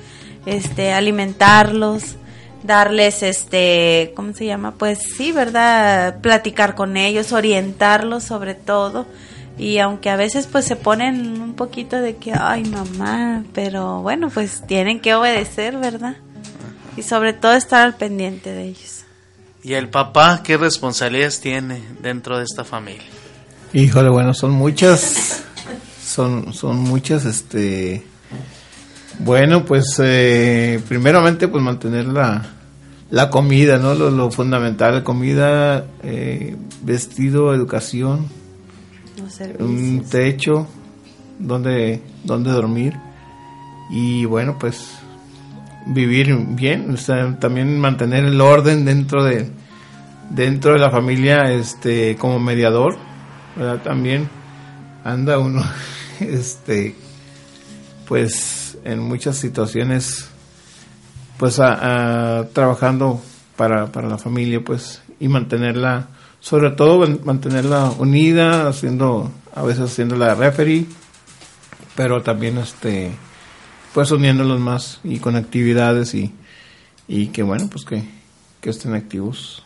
este, 0.46 0.92
alimentarlos, 0.92 2.16
darles, 2.62 3.22
este, 3.22 4.12
¿cómo 4.16 4.32
se 4.32 4.46
llama? 4.46 4.72
Pues 4.72 4.98
sí, 5.16 5.30
¿verdad? 5.30 6.20
Platicar 6.20 6.74
con 6.74 6.96
ellos, 6.96 7.32
orientarlos 7.32 8.24
sobre 8.24 8.54
todo. 8.54 9.06
Y 9.60 9.78
aunque 9.78 10.08
a 10.10 10.16
veces 10.16 10.46
pues 10.46 10.64
se 10.64 10.76
ponen 10.76 11.40
un 11.40 11.54
poquito 11.54 12.00
de 12.00 12.16
que, 12.16 12.32
ay 12.32 12.64
mamá, 12.64 13.44
pero 13.52 14.00
bueno, 14.00 14.30
pues 14.30 14.66
tienen 14.66 15.00
que 15.00 15.14
obedecer, 15.14 15.76
¿verdad? 15.76 16.16
y 16.96 17.02
sobre 17.02 17.32
todo 17.32 17.54
estar 17.54 17.82
al 17.82 17.94
pendiente 17.94 18.52
de 18.52 18.68
ellos. 18.68 19.04
¿Y 19.62 19.74
el 19.74 19.88
papá 19.88 20.42
qué 20.42 20.56
responsabilidades 20.56 21.40
tiene 21.40 21.82
dentro 22.02 22.38
de 22.38 22.44
esta 22.44 22.64
familia? 22.64 23.06
Híjole, 23.72 24.10
bueno, 24.10 24.34
son 24.34 24.52
muchas, 24.52 25.42
son, 26.04 26.52
son 26.52 26.78
muchas, 26.78 27.24
este, 27.24 28.04
bueno, 29.18 29.64
pues 29.64 30.00
eh, 30.02 30.80
primeramente 30.88 31.46
pues 31.46 31.62
mantener 31.62 32.06
la, 32.06 32.50
la 33.10 33.30
comida, 33.30 33.78
¿no? 33.78 33.94
Lo, 33.94 34.10
lo 34.10 34.30
fundamental, 34.30 35.04
comida, 35.04 35.86
eh, 36.02 36.56
vestido, 36.82 37.54
educación, 37.54 38.26
un 39.60 40.04
techo 40.10 40.66
donde, 41.38 42.02
donde 42.24 42.50
dormir 42.50 42.94
y 43.90 44.24
bueno, 44.24 44.56
pues 44.58 44.98
vivir 45.86 46.36
bien, 46.50 46.90
o 46.92 46.96
sea, 46.96 47.38
también 47.38 47.78
mantener 47.78 48.24
el 48.24 48.40
orden 48.40 48.84
dentro 48.84 49.24
de 49.24 49.50
dentro 50.30 50.72
de 50.74 50.78
la 50.78 50.90
familia 50.90 51.50
este 51.52 52.16
como 52.16 52.38
mediador, 52.38 52.96
¿verdad? 53.56 53.82
También 53.82 54.28
anda 55.04 55.38
uno 55.38 55.62
este 56.20 56.94
pues 58.06 58.78
en 58.84 59.00
muchas 59.00 59.36
situaciones 59.36 60.28
pues 61.38 61.58
a- 61.58 62.38
a- 62.40 62.48
trabajando 62.48 63.20
para, 63.56 63.86
para 63.86 64.08
la 64.08 64.18
familia 64.18 64.60
pues 64.64 65.02
y 65.18 65.28
mantenerla 65.28 66.08
sobre 66.40 66.70
todo 66.70 67.06
mantenerla 67.24 67.90
unida 67.98 68.68
haciendo 68.68 69.30
a 69.54 69.62
veces 69.62 69.84
haciendo 69.84 70.16
la 70.16 70.34
referee 70.34 70.86
pero 71.94 72.22
también 72.22 72.58
este 72.58 73.12
pues 73.92 74.10
uniéndolos 74.10 74.60
más 74.60 75.00
y 75.04 75.18
con 75.18 75.36
actividades 75.36 76.14
y, 76.14 76.32
y 77.08 77.28
que 77.28 77.42
bueno 77.42 77.68
pues 77.68 77.84
que, 77.84 78.04
que 78.60 78.70
estén 78.70 78.94
activos. 78.94 79.64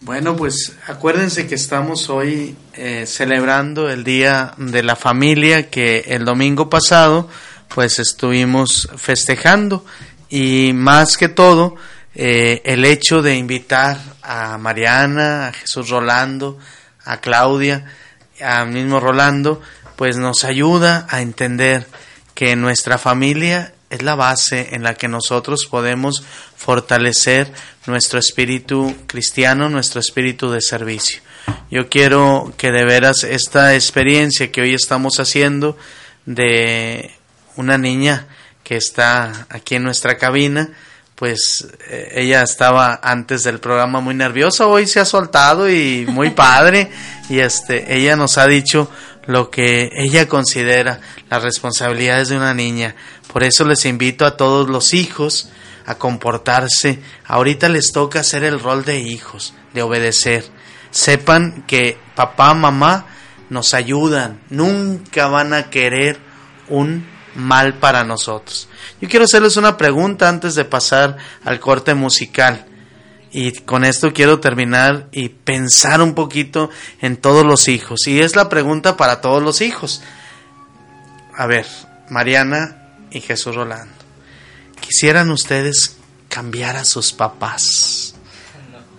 Bueno, 0.00 0.36
pues 0.36 0.76
acuérdense 0.86 1.48
que 1.48 1.56
estamos 1.56 2.08
hoy 2.08 2.54
eh, 2.74 3.04
celebrando 3.06 3.90
el 3.90 4.04
Día 4.04 4.54
de 4.56 4.84
la 4.84 4.94
Familia 4.94 5.70
que 5.70 6.04
el 6.08 6.24
domingo 6.24 6.70
pasado 6.70 7.28
pues 7.74 7.98
estuvimos 7.98 8.88
festejando. 8.96 9.84
Y 10.30 10.72
más 10.74 11.16
que 11.16 11.28
todo 11.28 11.74
eh, 12.14 12.62
el 12.64 12.84
hecho 12.84 13.22
de 13.22 13.36
invitar 13.36 13.98
a 14.28 14.58
Mariana, 14.58 15.48
a 15.48 15.52
Jesús 15.52 15.88
Rolando, 15.88 16.58
a 17.04 17.16
Claudia, 17.22 17.86
al 18.40 18.68
mismo 18.68 19.00
Rolando, 19.00 19.62
pues 19.96 20.18
nos 20.18 20.44
ayuda 20.44 21.06
a 21.08 21.22
entender 21.22 21.86
que 22.34 22.54
nuestra 22.54 22.98
familia 22.98 23.72
es 23.88 24.02
la 24.02 24.14
base 24.14 24.74
en 24.74 24.82
la 24.82 24.94
que 24.94 25.08
nosotros 25.08 25.66
podemos 25.70 26.22
fortalecer 26.56 27.50
nuestro 27.86 28.18
espíritu 28.18 28.94
cristiano, 29.06 29.70
nuestro 29.70 29.98
espíritu 29.98 30.50
de 30.50 30.60
servicio. 30.60 31.22
Yo 31.70 31.88
quiero 31.88 32.52
que 32.58 32.70
de 32.70 32.84
veras 32.84 33.24
esta 33.24 33.74
experiencia 33.74 34.52
que 34.52 34.60
hoy 34.60 34.74
estamos 34.74 35.20
haciendo 35.20 35.78
de 36.26 37.12
una 37.56 37.78
niña 37.78 38.26
que 38.62 38.76
está 38.76 39.46
aquí 39.48 39.76
en 39.76 39.84
nuestra 39.84 40.18
cabina, 40.18 40.68
pues 41.18 41.66
eh, 41.88 42.12
ella 42.14 42.42
estaba 42.42 43.00
antes 43.02 43.42
del 43.42 43.58
programa 43.58 44.00
muy 44.00 44.14
nerviosa, 44.14 44.66
hoy 44.66 44.86
se 44.86 45.00
ha 45.00 45.04
soltado 45.04 45.68
y 45.68 46.06
muy 46.08 46.30
padre 46.30 46.90
y 47.28 47.40
este 47.40 47.96
ella 47.96 48.14
nos 48.14 48.38
ha 48.38 48.46
dicho 48.46 48.88
lo 49.26 49.50
que 49.50 49.90
ella 49.92 50.28
considera 50.28 51.00
las 51.28 51.42
responsabilidades 51.42 52.28
de 52.28 52.36
una 52.36 52.54
niña. 52.54 52.94
Por 53.32 53.42
eso 53.42 53.64
les 53.64 53.84
invito 53.84 54.24
a 54.24 54.36
todos 54.36 54.68
los 54.70 54.94
hijos 54.94 55.50
a 55.84 55.96
comportarse. 55.96 57.00
Ahorita 57.26 57.68
les 57.68 57.92
toca 57.92 58.20
hacer 58.20 58.44
el 58.44 58.60
rol 58.60 58.84
de 58.84 59.00
hijos, 59.00 59.54
de 59.74 59.82
obedecer. 59.82 60.44
Sepan 60.90 61.64
que 61.66 61.98
papá, 62.14 62.54
mamá 62.54 63.06
nos 63.50 63.74
ayudan, 63.74 64.40
nunca 64.50 65.26
van 65.26 65.52
a 65.52 65.68
querer 65.68 66.18
un 66.68 67.06
mal 67.38 67.74
para 67.74 68.04
nosotros. 68.04 68.68
Yo 69.00 69.08
quiero 69.08 69.24
hacerles 69.24 69.56
una 69.56 69.76
pregunta 69.76 70.28
antes 70.28 70.54
de 70.54 70.64
pasar 70.64 71.16
al 71.44 71.60
corte 71.60 71.94
musical. 71.94 72.66
Y 73.30 73.52
con 73.52 73.84
esto 73.84 74.12
quiero 74.12 74.40
terminar 74.40 75.08
y 75.12 75.28
pensar 75.28 76.02
un 76.02 76.14
poquito 76.14 76.70
en 77.00 77.16
todos 77.16 77.46
los 77.46 77.68
hijos. 77.68 78.06
Y 78.06 78.20
es 78.20 78.36
la 78.36 78.48
pregunta 78.48 78.96
para 78.96 79.20
todos 79.20 79.42
los 79.42 79.60
hijos. 79.60 80.02
A 81.36 81.46
ver, 81.46 81.66
Mariana 82.10 82.88
y 83.10 83.20
Jesús 83.20 83.54
Rolando. 83.54 83.94
¿Quisieran 84.80 85.30
ustedes 85.30 85.96
cambiar 86.28 86.76
a 86.76 86.84
sus 86.84 87.12
papás? 87.12 88.14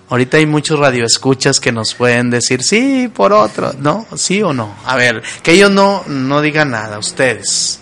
Ahorita 0.09 0.37
hay 0.37 0.45
muchos 0.45 0.79
radioescuchas 0.79 1.59
que 1.59 1.71
nos 1.71 1.93
pueden 1.93 2.29
decir 2.29 2.63
sí 2.63 3.11
por 3.13 3.33
otro, 3.33 3.73
¿no? 3.77 4.07
¿Sí 4.15 4.41
o 4.41 4.53
no? 4.53 4.75
A 4.85 4.95
ver, 4.95 5.21
que 5.43 5.51
ellos 5.51 5.69
no, 5.69 6.03
no 6.07 6.41
digan 6.41 6.71
nada, 6.71 6.97
ustedes. 6.97 7.79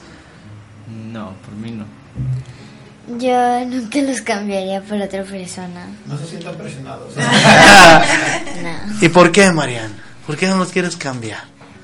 Yo 3.17 3.65
nunca 3.65 3.99
los 4.01 4.21
cambiaría 4.21 4.81
por 4.81 5.01
otra 5.01 5.23
persona. 5.23 5.87
no 6.07 6.17
se 6.17 6.27
sientan 6.27 6.55
presionados 6.55 7.13
No. 7.17 9.01
¿Y 9.01 9.09
por 9.09 9.31
qué, 9.31 9.51
Mariana? 9.51 9.93
¿Por 10.25 10.35
qué 10.35 10.47
no 10.47 10.57
los 10.57 10.69
quieres 10.71 10.97
cambiar? 10.97 11.43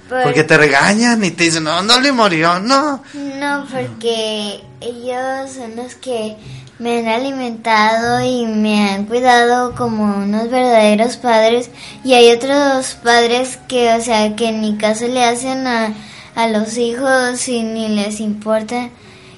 Por- 0.09 0.23
Porque 0.23 0.43
te 0.43 0.57
regañan 0.57 1.23
y 1.23 1.31
te 1.31 1.45
dicen, 1.45 1.63
no, 1.63 1.81
no 1.81 1.99
le 2.01 2.11
murió, 2.11 2.59
no. 2.59 3.01
No, 3.13 3.65
porque 3.71 4.59
ellos 4.81 5.49
son 5.55 5.77
los 5.77 5.95
que 5.95 6.35
me 6.77 6.99
han 6.99 7.07
alimentado 7.07 8.21
y 8.21 8.45
me 8.45 8.89
han 8.89 9.05
cuidado 9.05 9.73
como 9.75 10.03
unos 10.17 10.49
verdaderos 10.49 11.15
padres. 11.15 11.69
Y 12.03 12.13
hay 12.15 12.31
otros 12.31 12.95
padres 13.01 13.57
que, 13.69 13.93
o 13.93 14.01
sea, 14.01 14.35
que 14.35 14.51
ni 14.51 14.75
caso 14.77 15.07
le 15.07 15.23
hacen 15.23 15.65
a, 15.67 15.93
a 16.35 16.47
los 16.49 16.77
hijos 16.77 17.47
y 17.47 17.63
ni 17.63 17.87
les 17.87 18.19
importa. 18.19 18.89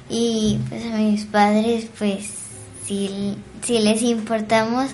Y 0.10 0.60
pues 0.70 0.86
a 0.86 0.98
mis 0.98 1.26
padres, 1.26 1.88
pues 1.98 2.26
sí, 2.86 3.36
sí 3.64 3.80
les 3.80 4.02
importamos 4.02 4.92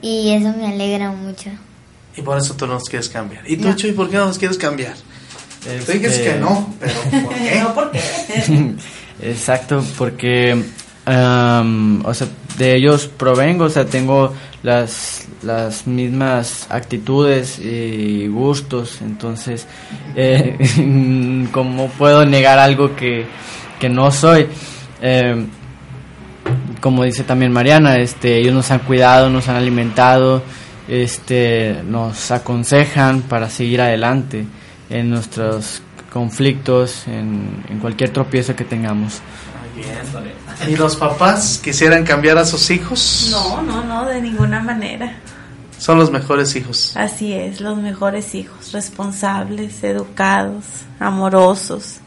y 0.00 0.30
eso 0.30 0.54
me 0.56 0.66
alegra 0.66 1.10
mucho. 1.10 1.50
Y 2.16 2.22
por 2.22 2.38
eso 2.38 2.54
tú 2.54 2.66
no 2.66 2.74
los 2.74 2.84
quieres 2.84 3.08
cambiar. 3.08 3.48
¿Y 3.48 3.56
tú, 3.56 3.68
No. 3.68 3.76
Chuy, 3.76 3.92
por 3.92 4.10
qué 4.10 4.16
no 4.16 4.26
los 4.26 4.38
quieres 4.38 4.58
cambiar? 4.58 4.94
Tú 5.62 5.92
dices 5.92 6.18
que 6.18 6.34
no, 6.34 6.74
pero 6.80 7.74
¿por 7.74 7.90
qué? 7.90 8.00
Exacto, 9.22 9.84
porque, 9.96 10.62
am, 11.04 12.04
o 12.06 12.14
sea, 12.14 12.28
de 12.56 12.76
ellos 12.76 13.06
provengo, 13.06 13.64
o 13.64 13.70
sea, 13.70 13.84
tengo 13.84 14.32
las, 14.62 15.26
las 15.42 15.86
mismas 15.86 16.66
actitudes 16.70 17.58
y 17.58 18.28
gustos, 18.28 19.00
entonces, 19.02 19.66
eh, 20.16 20.56
¿cómo 21.52 21.88
puedo 21.90 22.24
negar 22.24 22.58
algo 22.58 22.94
que, 22.94 23.26
que 23.78 23.88
no 23.88 24.10
soy? 24.10 24.46
Eh, 25.00 25.46
como 26.80 27.04
dice 27.04 27.24
también 27.24 27.52
Mariana, 27.52 27.98
este, 27.98 28.38
ellos 28.38 28.54
nos 28.54 28.70
han 28.70 28.80
cuidado, 28.80 29.30
nos 29.30 29.48
han 29.48 29.56
alimentado, 29.56 30.42
este, 30.86 31.82
nos 31.84 32.30
aconsejan 32.30 33.22
para 33.22 33.50
seguir 33.50 33.80
adelante 33.80 34.46
en 34.90 35.10
nuestros 35.10 35.82
conflictos, 36.12 37.06
en, 37.06 37.64
en 37.68 37.78
cualquier 37.80 38.10
tropiezo 38.10 38.56
que 38.56 38.64
tengamos. 38.64 39.20
¿Y 40.66 40.76
los 40.76 40.96
papás 40.96 41.60
quisieran 41.62 42.04
cambiar 42.04 42.38
a 42.38 42.44
sus 42.44 42.70
hijos? 42.70 43.28
No, 43.30 43.62
no, 43.62 43.84
no, 43.84 44.06
de 44.06 44.20
ninguna 44.20 44.60
manera. 44.60 45.16
Son 45.78 45.98
los 45.98 46.10
mejores 46.10 46.56
hijos. 46.56 46.96
Así 46.96 47.32
es, 47.32 47.60
los 47.60 47.78
mejores 47.78 48.34
hijos, 48.34 48.72
responsables, 48.72 49.84
educados, 49.84 50.64
amorosos. 50.98 52.00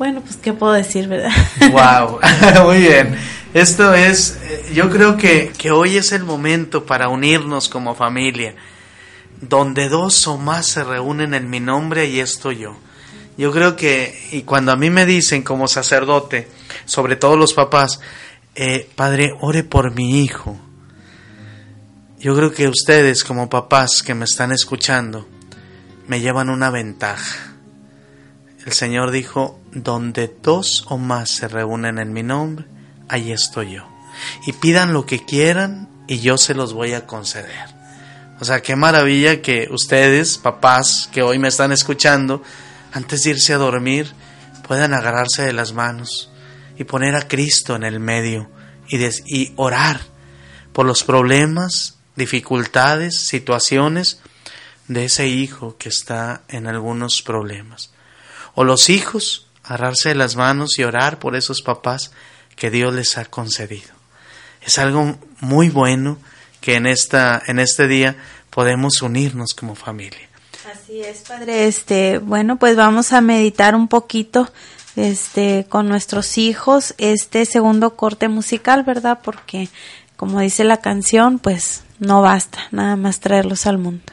Bueno, 0.00 0.22
pues 0.22 0.38
qué 0.38 0.54
puedo 0.54 0.72
decir, 0.72 1.08
¿verdad? 1.08 1.30
Wow, 1.72 2.20
muy 2.64 2.78
bien. 2.78 3.18
Esto 3.52 3.92
es, 3.92 4.38
eh, 4.44 4.72
yo 4.72 4.88
creo 4.88 5.18
que, 5.18 5.52
que 5.58 5.72
hoy 5.72 5.98
es 5.98 6.12
el 6.12 6.24
momento 6.24 6.86
para 6.86 7.10
unirnos 7.10 7.68
como 7.68 7.94
familia. 7.94 8.54
Donde 9.42 9.90
dos 9.90 10.26
o 10.26 10.38
más 10.38 10.68
se 10.68 10.84
reúnen 10.84 11.34
en 11.34 11.50
mi 11.50 11.60
nombre, 11.60 12.06
y 12.06 12.18
estoy 12.18 12.60
yo. 12.60 12.78
Yo 13.36 13.52
creo 13.52 13.76
que, 13.76 14.30
y 14.32 14.40
cuando 14.40 14.72
a 14.72 14.76
mí 14.76 14.88
me 14.88 15.04
dicen 15.04 15.42
como 15.42 15.68
sacerdote, 15.68 16.48
sobre 16.86 17.16
todo 17.16 17.36
los 17.36 17.52
papás, 17.52 18.00
eh, 18.54 18.88
Padre, 18.96 19.34
ore 19.42 19.64
por 19.64 19.94
mi 19.94 20.24
hijo. 20.24 20.58
Yo 22.18 22.34
creo 22.34 22.52
que 22.52 22.68
ustedes 22.68 23.22
como 23.22 23.50
papás 23.50 24.02
que 24.02 24.14
me 24.14 24.24
están 24.24 24.50
escuchando, 24.50 25.28
me 26.06 26.22
llevan 26.22 26.48
una 26.48 26.70
ventaja. 26.70 27.50
El 28.64 28.72
Señor 28.72 29.10
dijo, 29.10 29.59
donde 29.72 30.34
dos 30.42 30.84
o 30.88 30.98
más 30.98 31.30
se 31.30 31.48
reúnen 31.48 31.98
en 31.98 32.12
mi 32.12 32.22
nombre, 32.22 32.66
ahí 33.08 33.32
estoy 33.32 33.72
yo. 33.74 33.88
Y 34.46 34.52
pidan 34.52 34.92
lo 34.92 35.06
que 35.06 35.24
quieran 35.24 35.88
y 36.06 36.20
yo 36.20 36.38
se 36.38 36.54
los 36.54 36.72
voy 36.72 36.92
a 36.94 37.06
conceder. 37.06 37.68
O 38.40 38.44
sea, 38.44 38.62
qué 38.62 38.74
maravilla 38.74 39.42
que 39.42 39.68
ustedes, 39.70 40.38
papás, 40.38 41.08
que 41.12 41.22
hoy 41.22 41.38
me 41.38 41.48
están 41.48 41.72
escuchando, 41.72 42.42
antes 42.92 43.22
de 43.22 43.30
irse 43.30 43.52
a 43.52 43.58
dormir, 43.58 44.12
puedan 44.66 44.94
agarrarse 44.94 45.42
de 45.42 45.52
las 45.52 45.72
manos 45.72 46.30
y 46.78 46.84
poner 46.84 47.14
a 47.16 47.28
Cristo 47.28 47.76
en 47.76 47.84
el 47.84 48.00
medio 48.00 48.50
y, 48.88 48.96
des- 48.98 49.22
y 49.26 49.52
orar 49.56 50.00
por 50.72 50.86
los 50.86 51.04
problemas, 51.04 51.98
dificultades, 52.16 53.18
situaciones 53.18 54.20
de 54.88 55.04
ese 55.04 55.28
hijo 55.28 55.76
que 55.76 55.88
está 55.90 56.42
en 56.48 56.66
algunos 56.66 57.22
problemas. 57.22 57.90
O 58.54 58.64
los 58.64 58.88
hijos, 58.88 59.48
agarrarse 59.70 60.16
las 60.16 60.34
manos 60.34 60.78
y 60.78 60.84
orar 60.84 61.20
por 61.20 61.36
esos 61.36 61.62
papás 61.62 62.10
que 62.56 62.70
Dios 62.72 62.92
les 62.92 63.16
ha 63.16 63.24
concedido. 63.24 63.88
Es 64.62 64.78
algo 64.78 65.16
muy 65.38 65.68
bueno 65.70 66.18
que 66.60 66.74
en, 66.74 66.86
esta, 66.86 67.40
en 67.46 67.60
este 67.60 67.86
día 67.86 68.16
podemos 68.50 69.00
unirnos 69.00 69.54
como 69.54 69.76
familia. 69.76 70.28
Así 70.70 71.00
es, 71.00 71.20
padre. 71.20 71.68
Este, 71.68 72.18
bueno, 72.18 72.56
pues 72.58 72.76
vamos 72.76 73.12
a 73.12 73.20
meditar 73.20 73.76
un 73.76 73.86
poquito 73.86 74.50
este 74.96 75.66
con 75.68 75.88
nuestros 75.88 76.36
hijos 76.36 76.94
este 76.98 77.46
segundo 77.46 77.94
corte 77.94 78.26
musical, 78.26 78.82
¿verdad? 78.82 79.20
Porque 79.22 79.68
como 80.16 80.40
dice 80.40 80.64
la 80.64 80.78
canción, 80.78 81.38
pues 81.38 81.84
no 82.00 82.22
basta 82.22 82.58
nada 82.72 82.96
más 82.96 83.20
traerlos 83.20 83.66
al 83.66 83.78
mundo. 83.78 84.12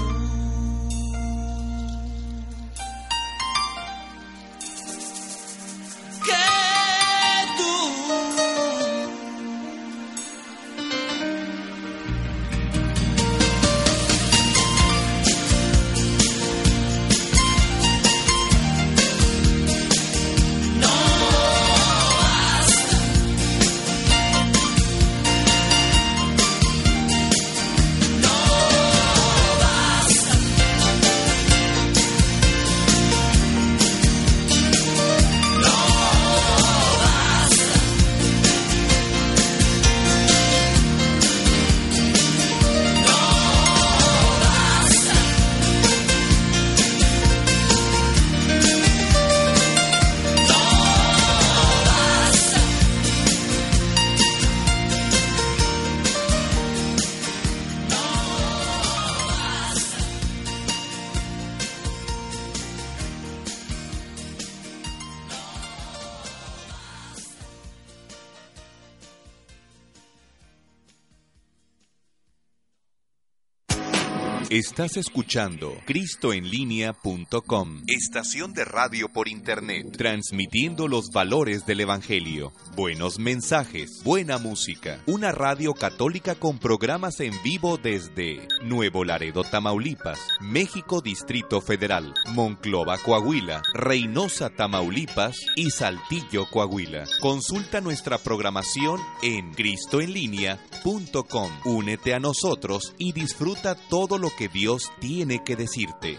Estás 74.71 74.95
escuchando 74.95 75.75
cristoenlinea.com, 75.85 77.83
estación 77.87 78.53
de 78.53 78.63
radio 78.63 79.09
por 79.09 79.27
internet, 79.27 79.97
transmitiendo 79.97 80.87
los 80.87 81.09
valores 81.09 81.65
del 81.65 81.81
Evangelio, 81.81 82.53
buenos 82.77 83.19
mensajes, 83.19 84.01
buena 84.05 84.37
música, 84.37 85.03
una 85.07 85.33
radio 85.33 85.73
católica 85.73 86.35
con 86.35 86.57
programas 86.57 87.19
en 87.19 87.33
vivo 87.43 87.75
desde 87.75 88.47
Nuevo 88.63 89.03
Laredo, 89.03 89.43
Tamaulipas, 89.43 90.19
México 90.39 91.01
Distrito 91.01 91.59
Federal, 91.59 92.13
Monclova, 92.33 92.97
Coahuila, 92.97 93.61
Reynosa, 93.73 94.51
Tamaulipas 94.51 95.35
y 95.57 95.71
Saltillo, 95.71 96.45
Coahuila. 96.49 97.03
Consulta 97.19 97.81
nuestra 97.81 98.19
programación 98.19 99.01
en 99.21 99.51
cristoenlinea.com. 99.51 101.51
Únete 101.65 102.13
a 102.13 102.21
nosotros 102.21 102.95
y 102.97 103.11
disfruta 103.11 103.75
todo 103.75 104.17
lo 104.17 104.33
que 104.33 104.47
Dios 104.61 104.91
tiene 104.99 105.43
que 105.43 105.55
decirte. 105.55 106.17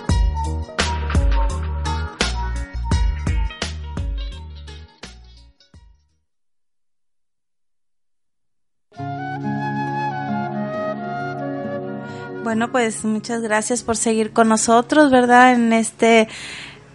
Bueno, 12.43 12.73
pues 12.73 13.05
muchas 13.05 13.43
gracias 13.43 13.85
por 13.85 13.97
seguir 13.97 14.33
con 14.33 14.49
nosotros, 14.49 15.13
¿verdad? 15.13 15.53
En 15.53 15.73
este 15.73 16.27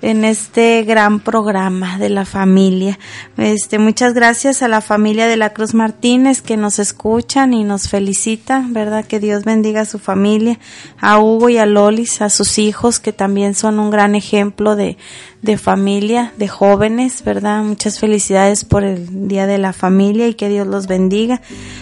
en 0.02 0.26
este 0.26 0.84
gran 0.84 1.20
programa 1.20 1.98
de 1.98 2.10
la 2.10 2.26
familia. 2.26 3.00
Este, 3.38 3.80
muchas 3.80 4.14
gracias 4.14 4.62
a 4.62 4.68
la 4.68 4.82
familia 4.82 5.28
de 5.28 5.38
la 5.38 5.52
Cruz 5.52 5.74
Martínez 5.74 6.42
que 6.42 6.58
nos 6.58 6.80
escuchan 6.80 7.54
y 7.54 7.64
nos 7.64 7.90
felicitan, 7.90 8.74
¿verdad? 8.74 9.06
Que 9.06 9.20
Dios 9.20 9.44
bendiga 9.44 9.82
a 9.82 9.86
su 9.86 10.00
familia, 10.00 10.60
a 11.00 11.20
Hugo 11.20 11.50
y 11.50 11.58
a 11.58 11.66
Lolis, 11.66 12.22
a 12.22 12.30
sus 12.30 12.60
hijos 12.60 13.00
que 13.00 13.14
también 13.14 13.56
son 13.56 13.80
un 13.80 13.90
gran 13.90 14.16
ejemplo 14.16 14.76
de, 14.76 14.98
de 15.42 15.58
familia, 15.58 16.34
de 16.38 16.48
jóvenes, 16.48 17.24
¿verdad? 17.24 17.64
Muchas 17.64 18.00
felicidades 18.00 18.66
por 18.66 18.84
el 18.84 19.28
Día 19.28 19.48
de 19.48 19.58
la 19.58 19.74
Familia 19.74 20.28
y 20.28 20.34
que 20.34 20.50
Dios 20.50 20.68
los 20.68 20.88
bendiga. 20.88 21.42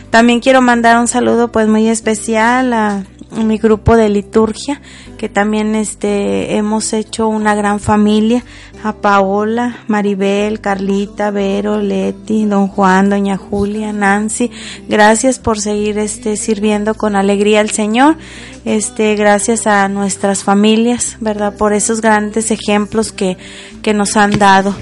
También 0.09 0.39
quiero 0.39 0.61
mandar 0.61 0.99
un 0.99 1.07
saludo 1.07 1.51
pues 1.51 1.67
muy 1.67 1.87
especial 1.89 2.73
a 2.73 3.03
mi 3.31 3.57
grupo 3.57 3.95
de 3.95 4.09
liturgia, 4.09 4.81
que 5.17 5.29
también 5.29 5.75
este 5.75 6.55
hemos 6.55 6.93
hecho 6.93 7.27
una 7.27 7.55
gran 7.55 7.79
familia, 7.79 8.43
a 8.83 8.93
Paola, 8.93 9.77
Maribel, 9.87 10.61
Carlita, 10.61 11.31
Vero, 11.31 11.81
Leti, 11.81 12.45
Don 12.45 12.67
Juan, 12.67 13.09
Doña 13.09 13.35
Julia, 13.35 13.91
Nancy, 13.91 14.51
gracias 14.87 15.39
por 15.39 15.59
seguir 15.59 15.97
este 15.97 16.37
sirviendo 16.37 16.93
con 16.93 17.15
alegría 17.15 17.61
al 17.61 17.71
Señor. 17.71 18.17
Este, 18.63 19.15
gracias 19.15 19.67
a 19.67 19.87
nuestras 19.89 20.43
familias, 20.43 21.17
¿verdad? 21.19 21.55
Por 21.55 21.73
esos 21.73 22.01
grandes 22.01 22.51
ejemplos 22.51 23.11
que 23.11 23.37
que 23.85 23.93
nos 23.93 24.17
han 24.17 24.39
dado. 24.39 24.75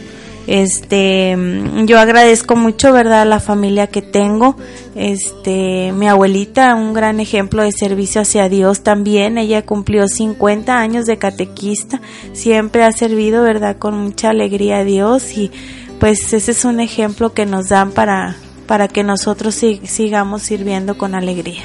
Este, 0.48 1.38
yo 1.86 2.00
agradezco 2.00 2.56
mucho, 2.56 2.91
¿verdad?, 2.91 3.26
la 3.28 3.39
familia 3.39 3.88
que 3.88 4.02
tengo. 4.02 4.56
Este, 4.96 5.91
mi 5.94 6.08
abuelita, 6.08 6.76
un 6.76 6.94
gran 6.94 7.20
ejemplo 7.20 7.64
de 7.64 7.72
servicio 7.72 8.22
hacia 8.22 8.50
Dios 8.50 8.82
también. 8.82 9.38
Ella 9.38 9.66
cumplió 9.66 10.08
50 10.08 10.78
años 10.78 11.06
de 11.06 11.18
catequista. 11.18 12.02
Siempre 12.34 12.84
ha 12.84 12.91
servido, 12.91 13.44
¿verdad?, 13.44 13.78
con 13.78 13.98
mucha 13.98 14.32
alegría 14.32 14.80
a 14.80 14.84
Dios 14.84 15.38
y 15.38 15.52
pues 16.00 16.34
ese 16.34 16.52
es 16.52 16.66
un 16.66 16.80
ejemplo 16.80 17.34
que 17.34 17.46
nos 17.46 17.70
dan 17.70 17.91
para 17.91 18.36
para 18.68 18.88
que 18.88 19.04
nosotros 19.04 19.56
sigamos 19.84 20.41
sirviendo 20.41 20.98
con 20.98 21.16
alegría. 21.16 21.64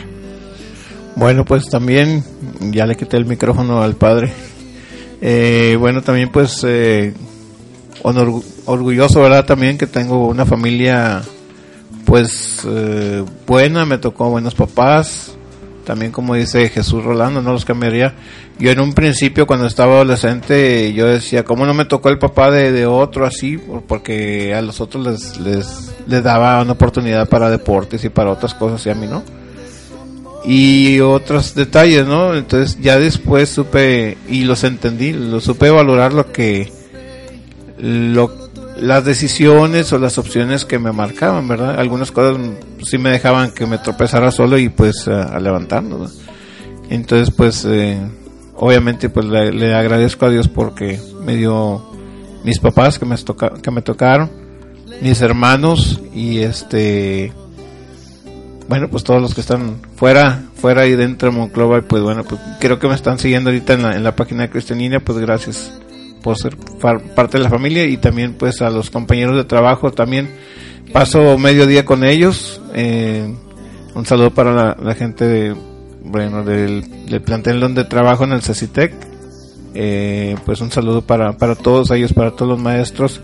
Bueno, 1.17 1.45
pues 1.45 1.65
también 1.69 2.23
ya 2.61 2.87
le 2.87 2.97
quité 2.97 3.17
el 3.17 3.27
micrófono 3.27 3.83
al 3.83 3.95
padre. 3.95 4.33
Eh, 5.21 5.77
bueno, 5.79 6.03
también 6.03 6.31
pues 6.31 6.65
eh, 6.67 7.15
orgulloso, 8.03 9.21
¿verdad? 9.21 9.45
También 9.45 9.79
que 9.79 9.87
tengo 9.87 10.27
una 10.27 10.47
familia, 10.47 11.23
pues, 12.05 12.63
eh, 12.67 13.25
buena, 13.47 13.85
me 13.85 13.99
tocó 13.99 14.31
buenos 14.31 14.55
papás, 14.55 15.37
también 15.85 16.13
como 16.13 16.35
dice 16.35 16.69
Jesús 16.69 17.03
Rolando, 17.03 17.41
no 17.41 17.53
los 17.53 17.65
cambiaría. 17.65 18.15
Yo 18.59 18.71
en 18.71 18.81
un 18.81 18.93
principio 18.93 19.47
cuando 19.47 19.67
estaba 19.67 19.95
adolescente 19.95 20.93
yo 20.93 21.07
decía, 21.07 21.45
¿cómo 21.45 21.65
no 21.65 21.73
me 21.73 21.87
tocó 21.87 22.11
el 22.11 22.19
papá 22.19 22.51
de, 22.51 22.85
otro 22.85 23.25
así? 23.25 23.57
Porque 23.87 24.55
a 24.55 24.61
los 24.61 24.83
otros 24.83 25.07
les, 25.07 25.41
les, 25.41 25.95
les 26.07 26.23
daba 26.23 26.61
una 26.61 26.73
oportunidad 26.73 27.29
para 27.29 27.49
deportes 27.49 28.05
y 28.05 28.11
para 28.11 28.33
otras 28.33 28.53
cosas 28.53 28.85
y 28.85 28.91
a 28.91 28.95
mí 28.95 29.07
no. 29.07 29.23
Y 30.45 31.01
otros 31.01 31.55
detalles, 31.55 32.07
¿no? 32.07 32.35
Entonces 32.35 32.79
ya 32.81 32.99
después 32.99 33.49
supe 33.49 34.19
y 34.29 34.45
los 34.45 34.65
entendí, 34.65 35.13
lo 35.13 35.41
supe 35.41 35.71
valorar 35.71 36.13
lo 36.13 36.33
que 36.33 36.71
lo, 37.79 38.33
las 38.81 39.05
decisiones 39.05 39.93
o 39.93 39.99
las 39.99 40.19
opciones 40.19 40.65
que 40.65 40.79
me 40.79 40.93
marcaban, 40.93 41.49
¿verdad? 41.49 41.79
Algunas 41.79 42.13
cosas 42.13 42.39
sí 42.83 42.99
me 42.99 43.11
dejaban 43.11 43.53
que 43.53 43.67
me 43.67 43.79
tropezara 43.79 44.31
solo 44.31 44.59
y 44.59 44.69
pues 44.69 45.09
a, 45.09 45.39
levantarnos. 45.39 46.21
Entonces 46.91 47.35
pues 47.35 47.65
eh, 47.65 47.99
obviamente 48.57 49.09
pues 49.11 49.27
le, 49.27 49.75
agradezco 49.75 50.27
a 50.27 50.31
Dios 50.31 50.49
porque 50.49 51.01
me 51.25 51.37
dio 51.37 51.85
mis 52.45 52.59
papás 52.59 52.99
que 52.99 53.05
me, 53.05 53.83
tocaron, 53.83 54.31
mis 55.03 55.21
hermanos 55.21 56.01
y 56.15 56.39
este 56.39 57.33
bueno 58.69 58.89
pues 58.89 59.03
todos 59.03 59.21
los 59.21 59.35
que 59.35 59.41
están 59.41 59.81
fuera 59.97 60.43
fuera 60.55 60.87
y 60.87 60.95
dentro 60.95 61.31
de 61.31 61.37
Monclova 61.37 61.83
pues 61.83 62.03
bueno 62.03 62.25
pues 62.25 62.41
creo 62.61 62.79
que 62.79 62.89
me 62.89 62.95
están 62.95 63.19
siguiendo 63.19 63.51
ahorita 63.51 63.75
en 63.75 63.83
la, 63.83 63.97
en 63.97 64.05
la 64.05 64.15
página 64.15 64.43
de 64.43 64.51
Cristianina 64.51 65.01
pues 65.01 65.19
gracias 65.19 65.73
por 66.23 66.37
ser 66.37 66.57
parte 66.57 67.39
de 67.39 67.45
la 67.45 67.51
familia 67.51 67.85
y 67.87 67.97
también 67.97 68.35
pues 68.35 68.63
a 68.63 68.71
los 68.71 68.91
compañeros 68.91 69.37
de 69.37 69.45
trabajo. 69.45 69.93
También 69.93 70.31
paso 70.93 71.39
medio 71.39 71.67
día 71.67 71.85
con 71.85 72.05
ellos. 72.05 72.61
Eh, 72.75 73.35
un 73.95 74.07
saludo 74.07 74.31
para 74.31 74.77
la, 74.77 74.95
gente 74.95 75.27
de, 75.27 75.57
bueno 76.05 76.45
del, 76.45 77.07
del, 77.07 77.23
plantel 77.23 77.61
donde 77.61 77.85
trabajo 77.85 78.25
en 78.25 78.33
el 78.33 78.43
CECITEC. 78.43 78.95
Eh, 79.75 80.37
pues 80.45 80.61
un 80.61 80.71
saludo 80.71 81.03
para, 81.03 81.37
para 81.37 81.55
todos 81.55 81.91
ellos 81.91 82.13
para 82.13 82.33
todos 82.33 82.53
los 82.53 82.61
maestros 82.61 83.21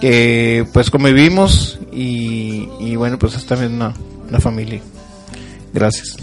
que 0.00 0.66
pues 0.72 0.90
convivimos 0.90 1.78
y, 1.92 2.68
y 2.80 2.96
bueno 2.96 3.18
pues 3.18 3.36
es 3.36 3.46
también 3.46 3.74
una, 3.74 3.94
una 4.28 4.40
familia. 4.40 4.80
Gracias 5.72 6.16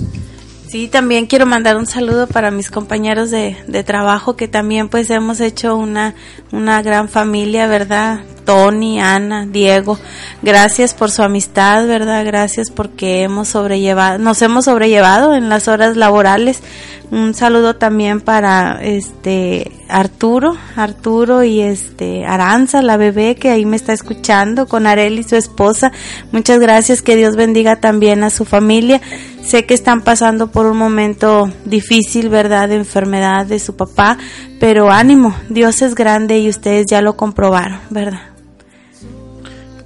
Sí, 0.69 0.89
también 0.89 1.27
quiero 1.27 1.45
mandar 1.45 1.77
un 1.77 1.85
saludo 1.85 2.27
para 2.27 2.51
mis 2.51 2.69
compañeros 2.69 3.31
de, 3.31 3.55
de 3.67 3.83
trabajo 3.85 4.35
que 4.35 4.49
también 4.49 4.89
pues 4.89 5.09
hemos 5.09 5.39
hecho 5.39 5.77
una, 5.77 6.13
una 6.51 6.81
gran 6.81 7.07
familia, 7.07 7.67
¿verdad? 7.67 8.19
Tony, 8.43 8.99
Ana, 8.99 9.45
Diego, 9.45 9.97
gracias 10.41 10.93
por 10.93 11.09
su 11.09 11.23
amistad, 11.23 11.87
¿verdad? 11.87 12.25
Gracias 12.25 12.69
porque 12.69 13.23
hemos 13.23 13.47
sobrellevado, 13.47 14.19
nos 14.19 14.41
hemos 14.41 14.65
sobrellevado 14.65 15.35
en 15.35 15.47
las 15.47 15.69
horas 15.69 15.95
laborales. 15.95 16.61
Un 17.09 17.33
saludo 17.33 17.77
también 17.77 18.19
para 18.19 18.81
este 18.81 19.71
Arturo, 19.87 20.57
Arturo 20.75 21.43
y 21.43 21.61
este 21.61 22.25
Aranza, 22.25 22.81
la 22.81 22.97
bebé 22.97 23.35
que 23.35 23.49
ahí 23.49 23.65
me 23.65 23.77
está 23.77 23.93
escuchando, 23.93 24.67
con 24.67 24.85
Areli, 24.85 25.23
su 25.23 25.37
esposa. 25.37 25.93
Muchas 26.33 26.59
gracias, 26.59 27.01
que 27.01 27.15
Dios 27.15 27.37
bendiga 27.37 27.77
también 27.77 28.25
a 28.25 28.29
su 28.29 28.43
familia. 28.43 28.99
Sé 29.41 29.65
que 29.65 29.73
están 29.73 30.01
pasando 30.01 30.47
por 30.47 30.65
un 30.65 30.77
momento 30.77 31.49
difícil, 31.63 32.27
¿verdad? 32.27 32.67
De 32.67 32.75
enfermedad 32.75 33.45
de 33.45 33.59
su 33.59 33.77
papá, 33.77 34.17
pero 34.59 34.91
ánimo, 34.91 35.33
Dios 35.47 35.81
es 35.81 35.95
grande 35.95 36.39
y 36.39 36.49
ustedes 36.49 36.87
ya 36.87 37.01
lo 37.01 37.15
comprobaron, 37.15 37.79
¿verdad? 37.89 38.19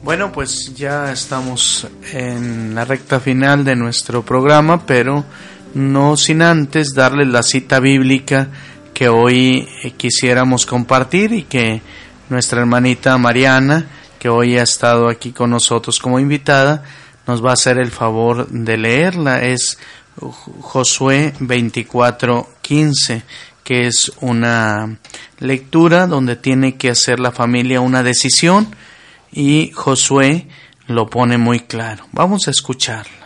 Bueno, 0.04 0.32
pues 0.32 0.74
ya 0.74 1.12
estamos 1.12 1.88
en 2.12 2.74
la 2.74 2.86
recta 2.86 3.20
final 3.20 3.64
de 3.64 3.76
nuestro 3.76 4.24
programa, 4.24 4.84
pero 4.88 5.24
no 5.74 6.18
sin 6.18 6.42
antes 6.42 6.94
darles 6.94 7.28
la 7.28 7.44
cita 7.44 7.80
bíblica 7.80 8.50
que 8.94 9.10
hoy 9.10 9.68
eh, 9.84 9.92
quisiéramos 9.92 10.66
compartir 10.66 11.34
y 11.34 11.44
que 11.44 11.82
nuestra 12.30 12.62
hermanita 12.62 13.18
Mariana, 13.18 13.88
que 14.20 14.30
hoy 14.30 14.58
ha 14.58 14.64
estado 14.64 15.10
aquí 15.10 15.32
con 15.32 15.50
nosotros 15.50 16.00
como 16.00 16.20
invitada, 16.20 16.84
nos 17.28 17.44
va 17.44 17.52
a 17.52 17.54
hacer 17.54 17.78
el 17.78 17.92
favor 17.92 18.48
de 18.48 18.78
leerla. 18.78 19.44
Es 19.44 19.78
Josué 20.20 21.34
24:15, 21.40 23.24
que 23.64 23.88
es 23.88 24.12
una 24.22 24.98
lectura 25.40 26.08
donde 26.08 26.36
tiene 26.36 26.76
que 26.78 26.90
hacer 26.90 27.20
la 27.20 27.32
familia 27.32 27.82
una 27.82 28.04
decisión 28.04 28.76
y 29.32 29.72
Josué 29.74 30.48
lo 30.88 31.08
pone 31.08 31.38
muy 31.38 31.62
claro. 31.62 32.06
Vamos 32.12 32.48
a 32.48 32.52
escucharla. 32.52 33.21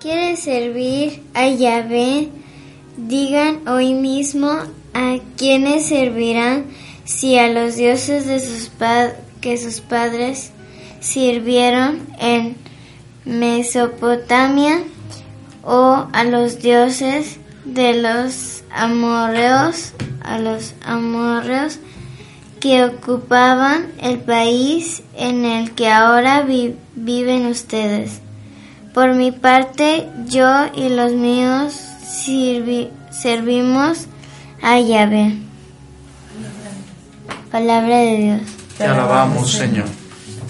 Quieres 0.00 0.40
servir 0.40 1.22
a 1.34 1.48
Yahvé, 1.48 2.28
digan 2.96 3.66
hoy 3.68 3.94
mismo 3.94 4.50
a 4.94 5.16
quienes 5.36 5.86
servirán 5.86 6.66
si 7.04 7.38
a 7.38 7.48
los 7.48 7.76
dioses 7.76 8.26
de 8.26 8.40
sus 8.40 8.70
que 9.40 9.56
sus 9.56 9.80
padres 9.80 10.50
sirvieron 11.00 12.06
en 12.18 12.56
Mesopotamia 13.24 14.82
o 15.62 16.06
a 16.12 16.24
los 16.24 16.60
dioses 16.60 17.38
de 17.64 17.94
los 17.94 18.62
amorreos, 18.70 19.92
a 20.22 20.38
los 20.38 20.74
amorreos 20.84 21.78
que 22.60 22.84
ocupaban 22.84 23.92
el 24.00 24.18
país 24.18 25.02
en 25.14 25.44
el 25.44 25.72
que 25.72 25.88
ahora 25.88 26.44
viven 26.94 27.46
ustedes. 27.46 28.20
Por 28.98 29.14
mi 29.14 29.30
parte, 29.30 30.08
yo 30.26 30.66
y 30.74 30.88
los 30.88 31.12
míos 31.12 31.72
servimos 33.12 34.06
a 34.60 34.80
Yahvé. 34.80 35.36
Palabra 37.48 37.98
de 37.98 38.16
Dios. 38.16 38.40
Te 38.76 38.86
alabamos, 38.86 39.52
Señor. 39.52 39.84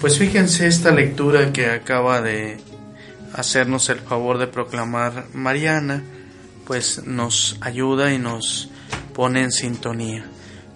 Pues 0.01 0.17
fíjense 0.17 0.65
esta 0.65 0.89
lectura 0.89 1.53
que 1.53 1.67
acaba 1.67 2.23
de 2.23 2.57
hacernos 3.35 3.87
el 3.89 3.99
favor 3.99 4.39
de 4.39 4.47
proclamar 4.47 5.27
Mariana, 5.35 6.03
pues 6.65 7.03
nos 7.05 7.55
ayuda 7.61 8.11
y 8.11 8.17
nos 8.17 8.71
pone 9.13 9.43
en 9.43 9.51
sintonía. 9.51 10.25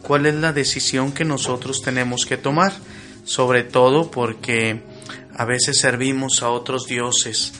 ¿Cuál 0.03 0.27
es 0.27 0.35
la 0.35 0.53
decisión 0.53 1.11
que 1.11 1.25
nosotros 1.25 1.81
tenemos 1.81 2.27
que 2.27 2.37
tomar? 2.37 2.71
Sobre 3.23 3.63
todo 3.63 4.11
porque 4.11 4.83
a 5.35 5.45
veces 5.45 5.79
servimos 5.79 6.43
a 6.43 6.49
otros 6.49 6.85
dioses, 6.85 7.53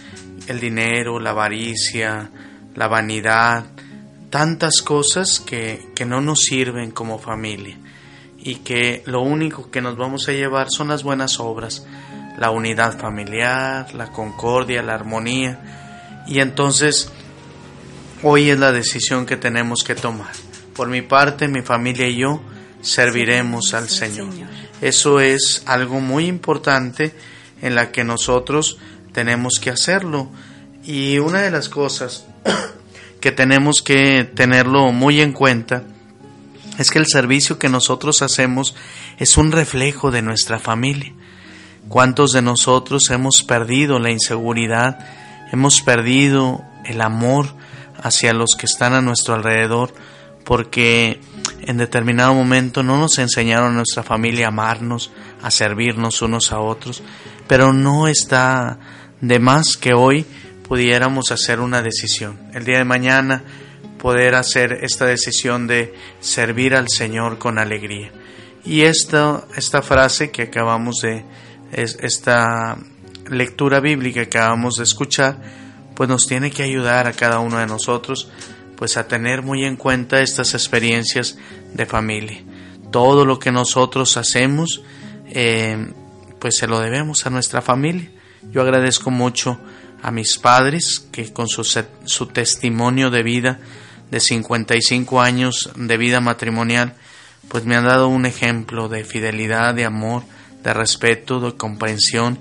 el 0.47 0.59
dinero, 0.59 1.19
la 1.19 1.31
avaricia, 1.31 2.29
la 2.75 2.87
vanidad, 2.87 3.65
tantas 4.29 4.81
cosas 4.81 5.39
que, 5.39 5.89
que 5.95 6.05
no 6.05 6.21
nos 6.21 6.39
sirven 6.39 6.91
como 6.91 7.19
familia 7.19 7.77
y 8.43 8.55
que 8.55 9.03
lo 9.05 9.21
único 9.21 9.71
que 9.71 9.81
nos 9.81 9.95
vamos 9.95 10.27
a 10.27 10.33
llevar 10.33 10.67
son 10.69 10.89
las 10.89 11.03
buenas 11.03 11.39
obras, 11.39 11.85
la 12.37 12.51
unidad 12.51 12.99
familiar, 12.99 13.93
la 13.93 14.11
concordia, 14.11 14.83
la 14.83 14.95
armonía. 14.95 16.23
Y 16.27 16.39
entonces 16.39 17.11
hoy 18.21 18.49
es 18.49 18.59
la 18.59 18.71
decisión 18.71 19.25
que 19.25 19.37
tenemos 19.37 19.83
que 19.83 19.95
tomar. 19.95 20.31
Por 20.75 20.89
mi 20.89 21.01
parte, 21.01 21.47
mi 21.47 21.61
familia 21.61 22.07
y 22.07 22.17
yo 22.17 22.41
serviremos 22.81 23.73
al 23.73 23.87
Señor. 23.87 24.29
Eso 24.81 25.21
es 25.21 25.63
algo 25.65 26.01
muy 26.01 26.25
importante 26.25 27.13
en 27.61 27.75
la 27.75 27.91
que 27.91 28.03
nosotros 28.03 28.77
tenemos 29.13 29.59
que 29.61 29.69
hacerlo. 29.69 30.29
Y 30.83 31.19
una 31.19 31.41
de 31.41 31.51
las 31.51 31.69
cosas 31.69 32.25
que 33.21 33.31
tenemos 33.31 33.81
que 33.81 34.25
tenerlo 34.25 34.91
muy 34.91 35.21
en 35.21 35.31
cuenta 35.31 35.83
es 36.77 36.89
que 36.89 36.99
el 36.99 37.07
servicio 37.07 37.59
que 37.59 37.69
nosotros 37.69 38.21
hacemos 38.21 38.75
es 39.17 39.37
un 39.37 39.51
reflejo 39.51 40.11
de 40.11 40.21
nuestra 40.21 40.59
familia. 40.59 41.13
¿Cuántos 41.87 42.31
de 42.31 42.41
nosotros 42.41 43.09
hemos 43.11 43.43
perdido 43.43 43.99
la 43.99 44.09
inseguridad, 44.09 44.99
hemos 45.51 45.81
perdido 45.81 46.63
el 46.85 47.01
amor 47.01 47.55
hacia 48.01 48.33
los 48.33 48.55
que 48.55 48.65
están 48.65 48.93
a 48.93 49.01
nuestro 49.01 49.35
alrededor 49.35 49.93
porque 50.43 51.21
en 51.61 51.77
determinado 51.77 52.33
momento 52.33 52.83
no 52.83 52.97
nos 52.97 53.17
enseñaron 53.19 53.71
a 53.71 53.75
nuestra 53.75 54.03
familia 54.03 54.47
a 54.47 54.49
amarnos, 54.49 55.11
a 55.41 55.51
servirnos 55.51 56.21
unos 56.21 56.51
a 56.51 56.59
otros, 56.59 57.01
pero 57.47 57.73
no 57.73 58.07
está 58.07 58.79
de 59.23 59.39
más 59.39 59.77
que 59.77 59.93
hoy 59.93 60.25
pudiéramos 60.67 61.31
hacer 61.31 61.61
una 61.61 61.81
decisión. 61.81 62.37
El 62.53 62.65
día 62.65 62.79
de 62.79 62.83
mañana 62.83 63.41
poder 63.97 64.35
hacer 64.35 64.79
esta 64.81 65.05
decisión 65.05 65.65
de 65.65 65.95
servir 66.19 66.75
al 66.75 66.89
Señor 66.89 67.37
con 67.37 67.57
alegría. 67.57 68.11
Y 68.65 68.81
esta, 68.81 69.45
esta 69.55 69.81
frase 69.81 70.29
que 70.29 70.43
acabamos 70.43 70.97
de, 71.01 71.23
esta 71.71 72.77
lectura 73.29 73.79
bíblica 73.79 74.25
que 74.25 74.39
acabamos 74.39 74.75
de 74.75 74.83
escuchar, 74.83 75.39
pues 75.95 76.09
nos 76.09 76.27
tiene 76.27 76.51
que 76.51 76.63
ayudar 76.63 77.07
a 77.07 77.13
cada 77.13 77.39
uno 77.39 77.59
de 77.59 77.65
nosotros, 77.65 78.29
pues 78.75 78.97
a 78.97 79.07
tener 79.07 79.41
muy 79.41 79.63
en 79.63 79.77
cuenta 79.77 80.19
estas 80.19 80.53
experiencias 80.53 81.37
de 81.73 81.85
familia. 81.85 82.43
Todo 82.91 83.23
lo 83.23 83.39
que 83.39 83.53
nosotros 83.53 84.17
hacemos, 84.17 84.83
eh, 85.27 85.93
pues 86.39 86.57
se 86.57 86.67
lo 86.67 86.81
debemos 86.81 87.25
a 87.25 87.29
nuestra 87.29 87.61
familia. 87.61 88.11
Yo 88.51 88.61
agradezco 88.61 89.11
mucho 89.11 89.59
a 90.01 90.11
mis 90.11 90.37
padres 90.37 91.07
que 91.11 91.31
con 91.31 91.47
su, 91.47 91.63
su 91.63 92.25
testimonio 92.27 93.09
de 93.09 93.23
vida 93.23 93.59
de 94.11 94.19
55 94.19 95.21
años 95.21 95.71
de 95.75 95.97
vida 95.97 96.19
matrimonial, 96.19 96.93
pues 97.47 97.65
me 97.65 97.75
han 97.75 97.85
dado 97.85 98.07
un 98.07 98.25
ejemplo 98.25 98.89
de 98.89 99.03
fidelidad, 99.03 99.73
de 99.73 99.85
amor, 99.85 100.23
de 100.63 100.73
respeto, 100.73 101.39
de 101.39 101.55
comprensión 101.55 102.37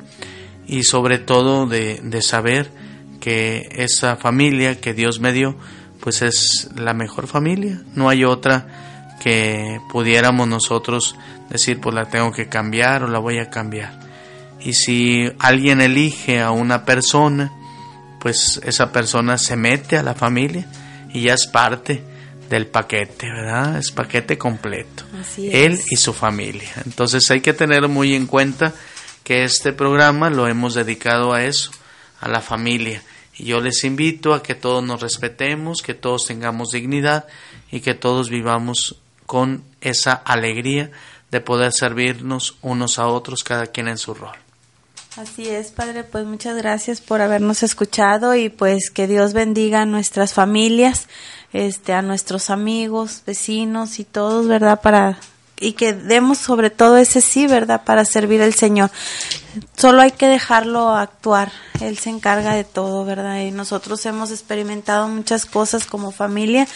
y 0.67 0.83
sobre 0.83 1.19
todo 1.19 1.67
de, 1.67 2.01
de 2.03 2.21
saber 2.21 2.71
que 3.21 3.69
esa 3.77 4.17
familia 4.17 4.81
que 4.81 4.95
Dios 4.95 5.21
me 5.21 5.33
dio, 5.33 5.57
pues 6.01 6.23
es 6.23 6.69
la 6.77 6.93
mejor 6.93 7.27
familia. 7.27 7.81
No 7.95 8.09
hay 8.09 8.25
otra 8.25 9.17
que 9.23 9.81
pudiéramos 9.91 10.49
nosotros 10.49 11.17
decir, 11.49 11.81
pues 11.81 11.95
la 11.95 12.07
tengo 12.07 12.33
que 12.33 12.49
cambiar 12.49 13.05
o 13.05 13.09
la 13.09 13.21
voy 13.21 13.39
a 13.39 13.49
cambiar. 13.49 14.12
Y 14.65 14.75
si 14.75 15.31
alguien 15.39 15.81
elige 15.81 16.41
a 16.41 16.51
una 16.51 16.85
persona, 16.85 17.53
pues 18.21 18.61
esa 18.65 18.93
persona 18.93 19.39
se 19.39 19.57
mete 19.57 19.97
a 19.97 20.03
la 20.03 20.15
familia 20.15 20.67
y 21.13 21.23
ya 21.23 21.35
es 21.35 21.47
parte 21.47 22.03
del 22.49 22.67
paquete, 22.67 23.29
¿verdad? 23.31 23.79
Es 23.79 23.91
paquete 23.91 24.39
completo. 24.39 25.05
Él 25.39 25.81
y 25.91 25.97
su 25.97 26.13
familia. 26.13 26.71
Entonces 26.85 27.29
hay 27.31 27.41
que 27.41 27.55
tener 27.55 27.89
muy 27.89 28.15
en 28.15 28.27
cuenta 28.27 28.73
que 29.25 29.45
este 29.45 29.73
programa 29.73 30.31
lo 30.31 30.47
hemos 30.47 30.75
dedicado 30.75 31.33
a 31.33 31.45
eso, 31.45 31.71
a 32.21 32.29
la 32.29 32.41
familia. 32.41 33.03
Y 33.37 33.45
yo 33.47 33.61
les 33.61 33.83
invito 33.85 34.35
a 34.35 34.43
que 34.43 34.55
todos 34.55 34.85
nos 34.85 35.01
respetemos, 35.01 35.83
que 35.83 35.95
todos 35.95 36.27
tengamos 36.27 36.71
dignidad 36.71 37.27
y 37.71 37.81
que 37.81 37.95
todos 37.95 38.29
vivamos 38.29 38.97
con 39.27 39.65
esa 39.81 40.13
alegría 40.13 40.91
de 41.31 41.41
poder 41.41 41.73
servirnos 41.73 42.57
unos 42.61 42.99
a 42.99 43.07
otros, 43.07 43.43
cada 43.43 43.69
quien 43.69 43.89
en 43.89 43.97
su 43.99 44.13
rol. 44.13 44.37
Así 45.17 45.47
es, 45.47 45.73
Padre, 45.73 46.05
pues 46.05 46.25
muchas 46.25 46.57
gracias 46.57 47.03
por 47.03 47.21
habernos 47.21 47.63
escuchado 47.63 48.35
y 48.35 48.49
pues 48.49 48.91
que 48.91 49.07
Dios 49.07 49.35
bendiga 49.35 49.83
a 49.83 49.87
nuestras 49.87 50.33
familias, 50.33 51.07
este, 51.53 51.93
a 51.93 52.01
nuestros 52.01 52.49
amigos, 52.49 53.23
vecinos 53.27 53.99
y 53.99 54.05
todos, 54.05 54.49
¿verdad? 54.49 54.81
Para 54.81 55.19
y 55.63 55.73
que 55.73 55.93
demos 55.93 56.39
sobre 56.39 56.71
todo 56.71 56.97
ese 56.97 57.21
sí, 57.21 57.47
¿verdad? 57.47 57.83
Para 57.85 58.05
servir 58.05 58.43
al 58.43 58.55
Señor. 58.55 58.91
Solo 59.77 60.03
hay 60.03 60.11
que 60.11 60.27
dejarlo 60.27 60.91
actuar. 60.91 61.53
Él 61.81 61.99
se 61.99 62.11
encarga 62.11 62.55
de 62.55 62.65
todo, 62.65 63.05
¿verdad? 63.05 63.41
Y 63.41 63.51
nosotros 63.51 64.05
hemos 64.07 64.31
experimentado 64.31 65.09
muchas 65.09 65.47
cosas 65.47 65.87
como 65.87 66.11
familia 66.11 66.67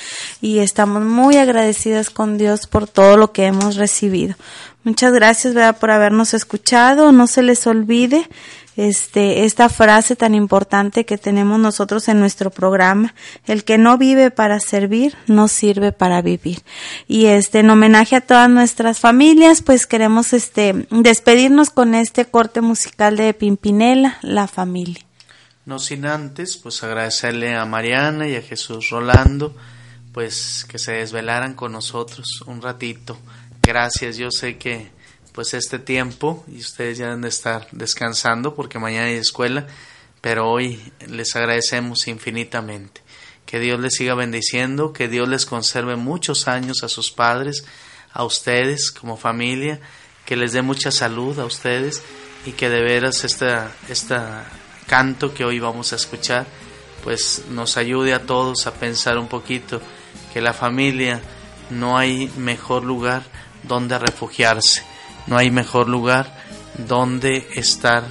y 0.41 0.59
estamos 0.59 1.03
muy 1.03 1.37
agradecidas 1.37 2.11
con 2.11 2.39
Dios 2.39 2.67
por 2.67 2.87
todo 2.87 3.17
lo 3.17 3.33
que 3.33 3.47
hemos 3.47 3.77
recibido. 3.77 4.37
Muchas 4.85 5.13
gracias, 5.13 5.53
¿verdad? 5.55 5.79
Por 5.79 5.91
habernos 5.91 6.33
escuchado. 6.33 7.13
No 7.13 7.27
se 7.27 7.43
les 7.43 7.67
olvide 7.67 8.29
este, 8.77 9.45
esta 9.45 9.69
frase 9.69 10.17
tan 10.17 10.35
importante 10.35 11.07
que 11.07 11.19
tenemos 11.19 11.59
nosotros 11.59 12.09
en 12.09 12.21
nuestro 12.21 12.51
programa, 12.51 13.15
el 13.47 13.65
que 13.65 13.79
no 13.79 13.97
vive 13.97 14.31
para 14.31 14.61
servir, 14.61 15.17
no 15.27 15.49
sirve 15.49 15.93
para 15.93 16.21
vivir. 16.23 16.63
Y 17.09 17.27
este, 17.27 17.61
en 17.61 17.71
homenaje 17.71 18.17
a 18.17 18.21
todas 18.21 18.51
nuestras 18.51 19.01
familias, 19.01 19.63
pues 19.63 19.87
queremos 19.87 20.33
este, 20.33 20.87
despedirnos 20.91 21.71
con 21.71 21.95
este 21.95 22.27
corte 22.27 22.61
musical 22.61 23.17
de 23.17 23.33
Pimpinela, 23.33 24.19
La 24.23 24.47
Familia. 24.47 25.05
No 25.65 25.79
sin 25.79 26.07
antes, 26.07 26.57
pues 26.59 26.83
agradecerle 26.85 27.57
a 27.57 27.65
Mariana 27.65 28.29
y 28.29 28.37
a 28.37 28.43
Jesús 28.43 28.91
Rolando, 28.91 29.57
pues 30.13 30.65
que 30.69 30.79
se 30.79 30.93
desvelaran 30.93 31.55
con 31.55 31.73
nosotros 31.73 32.43
un 32.47 32.63
ratito. 32.63 33.19
Gracias, 33.63 34.17
yo 34.17 34.31
sé 34.31 34.59
que 34.59 34.96
pues 35.37 35.53
este 35.53 35.79
tiempo 35.79 36.43
y 36.49 36.61
ustedes 36.61 36.97
ya 36.97 37.05
deben 37.09 37.21
de 37.21 37.29
estar 37.29 37.69
descansando 37.71 38.55
porque 38.55 38.79
mañana 38.79 39.09
hay 39.09 39.17
escuela, 39.17 39.67
pero 40.23 40.51
hoy 40.51 40.81
les 41.07 41.37
agradecemos 41.37 42.09
infinitamente. 42.09 43.03
Que 43.45 43.61
Dios 43.61 43.79
les 43.79 43.95
siga 43.95 44.15
bendiciendo, 44.15 44.95
que 44.95 45.09
Dios 45.09 45.29
les 45.29 45.45
conserve 45.45 45.95
muchos 45.97 46.49
años 46.49 46.83
a 46.83 46.89
sus 46.89 47.13
padres, 47.13 47.67
a 48.15 48.25
ustedes 48.25 48.91
como 48.91 49.19
familia, 49.19 49.79
que 50.25 50.37
les 50.37 50.53
dé 50.53 50.63
mucha 50.63 50.91
salud 50.91 51.39
a 51.39 51.45
ustedes 51.45 52.03
y 52.47 52.53
que 52.53 52.71
de 52.71 52.81
veras 52.83 53.23
esta, 53.23 53.71
esta 53.91 54.51
canto 54.87 55.35
que 55.35 55.45
hoy 55.45 55.61
vamos 55.61 55.93
a 55.93 55.97
escuchar 55.97 56.47
pues 57.05 57.45
nos 57.51 57.77
ayude 57.77 58.15
a 58.15 58.23
todos 58.23 58.67
a 58.67 58.73
pensar 58.73 59.19
un 59.19 59.29
poquito 59.29 59.83
que 60.33 60.41
la 60.41 60.55
familia 60.55 61.21
no 61.69 61.99
hay 61.99 62.33
mejor 62.39 62.85
lugar 62.85 63.23
donde 63.65 63.99
refugiarse 63.99 64.96
no 65.27 65.37
hay 65.37 65.51
mejor 65.51 65.89
lugar 65.89 66.35
donde 66.79 67.49
estar 67.55 68.05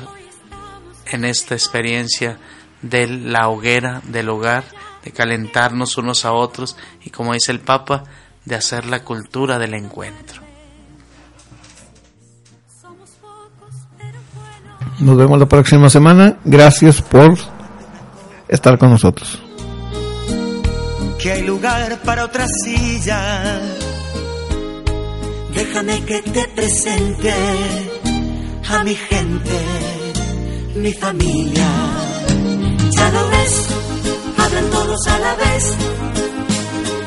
en 1.08 1.26
esta 1.26 1.56
experiencia 1.56 2.38
de 2.82 3.08
la 3.08 3.50
hoguera, 3.50 4.02
del 4.06 4.30
hogar, 4.30 4.64
de 5.04 5.12
calentarnos 5.12 5.98
unos 5.98 6.26
a 6.26 6.34
otros 6.34 6.76
y 7.04 7.10
como 7.10 7.34
dice 7.34 7.52
el 7.52 7.60
Papa, 7.60 8.04
de 8.44 8.56
hacer 8.56 8.86
la 8.86 9.04
cultura 9.04 9.58
del 9.60 9.74
encuentro. 9.74 10.42
Nos 15.00 15.18
vemos 15.18 15.40
la 15.40 15.46
próxima 15.46 15.90
semana. 15.90 16.38
Gracias 16.46 17.02
por 17.02 17.38
estar 18.48 18.78
con 18.78 18.92
nosotros. 18.92 19.42
Que 21.22 21.32
hay 21.32 21.42
lugar 21.42 22.00
para 22.06 22.26
otra 22.26 22.46
silla. 22.48 23.60
Déjame 25.56 26.04
que 26.04 26.22
te 26.22 26.48
presente 26.50 27.34
a 28.70 28.84
mi 28.84 28.94
gente, 28.94 29.60
mi 30.76 30.92
familia. 30.94 31.70
Ya 32.98 33.10
lo 33.12 33.30
ves, 33.30 33.68
hablan 34.38 34.70
todos 34.70 35.08
a 35.08 35.20
la 35.20 35.36
vez 35.36 35.74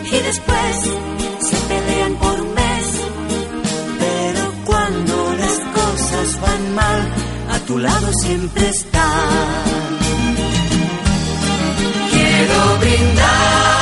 y 0.06 0.16
después 0.28 0.76
se 1.48 1.56
pelean 1.68 2.14
por 2.16 2.40
un 2.40 2.54
mes. 2.54 2.86
Pero 3.98 4.52
cuando 4.64 5.34
las 5.42 5.58
cosas 5.78 6.40
van 6.40 6.74
mal, 6.74 7.14
a 7.50 7.58
tu 7.66 7.78
lado 7.78 8.12
siempre 8.14 8.68
está. 8.68 9.08
Quiero 12.10 12.78
brindar 12.80 13.77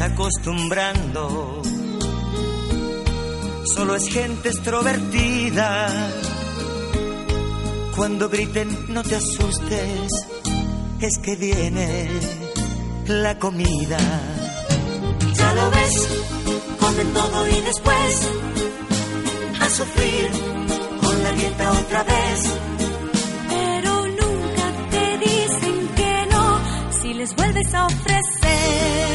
acostumbrando. 0.00 1.62
Solo 3.74 3.96
es 3.96 4.08
gente 4.08 4.48
extrovertida. 4.48 5.88
Cuando 7.94 8.28
griten, 8.30 8.68
no 8.88 9.02
te 9.02 9.16
asustes. 9.16 10.10
Es 11.00 11.18
que 11.18 11.36
viene 11.36 12.08
la 13.08 13.38
comida. 13.38 13.98
Ya 15.34 15.54
lo 15.54 15.70
ves, 15.70 16.08
comen 16.80 17.12
todo 17.12 17.48
y 17.48 17.60
después 17.60 18.28
a 19.60 19.68
sufrir 19.68 20.30
con 21.02 21.22
la 21.22 21.32
dieta 21.32 21.72
otra 21.72 22.02
vez. 22.04 22.40
Pero 23.50 24.06
nunca 24.06 24.66
te 24.90 25.18
dicen 25.18 25.88
que 25.94 26.26
no 26.30 26.58
si 27.02 27.12
les 27.12 27.36
vuelves 27.36 27.74
a 27.74 27.86
ofrecer. 27.86 29.13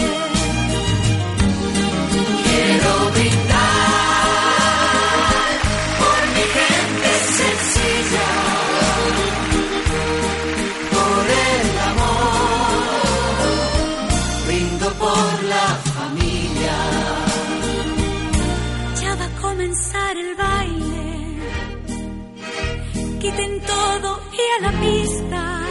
La 24.61 24.71
pista. 24.71 25.61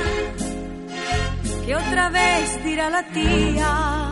Que 1.66 1.76
otra 1.76 2.09
vez 2.11 2.64
dirá 2.64 2.89
la 2.91 3.03
tía 3.09 4.07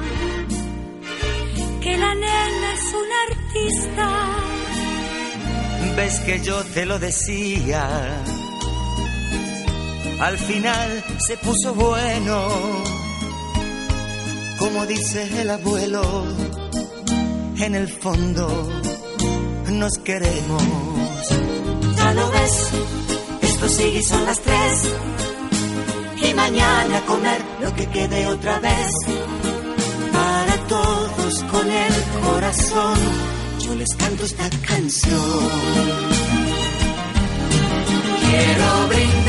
Ves 5.96 6.20
que 6.20 6.40
yo 6.40 6.62
te 6.74 6.84
lo 6.84 6.98
decía. 6.98 7.88
Al 10.20 10.38
final 10.38 11.04
se 11.26 11.36
puso 11.38 11.74
bueno, 11.74 12.48
como 14.58 14.86
dice 14.86 15.40
el 15.40 15.50
abuelo. 15.50 16.02
En 17.58 17.74
el 17.74 17.88
fondo 17.88 18.46
nos 19.72 19.98
queremos. 19.98 20.62
Ya 21.96 22.12
lo 22.14 22.30
ves, 22.30 22.68
esto 23.42 23.68
sigue 23.68 23.98
y 23.98 24.02
son 24.02 24.24
las 24.26 24.40
tres. 24.40 24.92
Y 26.22 26.34
mañana 26.34 27.00
comer 27.06 27.40
lo 27.62 27.74
que 27.74 27.86
quede 27.86 28.26
otra 28.26 28.58
vez. 28.60 28.92
Para 30.12 30.56
todos 30.68 31.42
con 31.44 31.70
el 31.70 31.94
corazón, 32.22 32.98
tanto 33.94 34.24
esta 34.24 34.48
canción. 34.66 35.20
Quiero 38.20 38.88
brindar. 38.88 39.25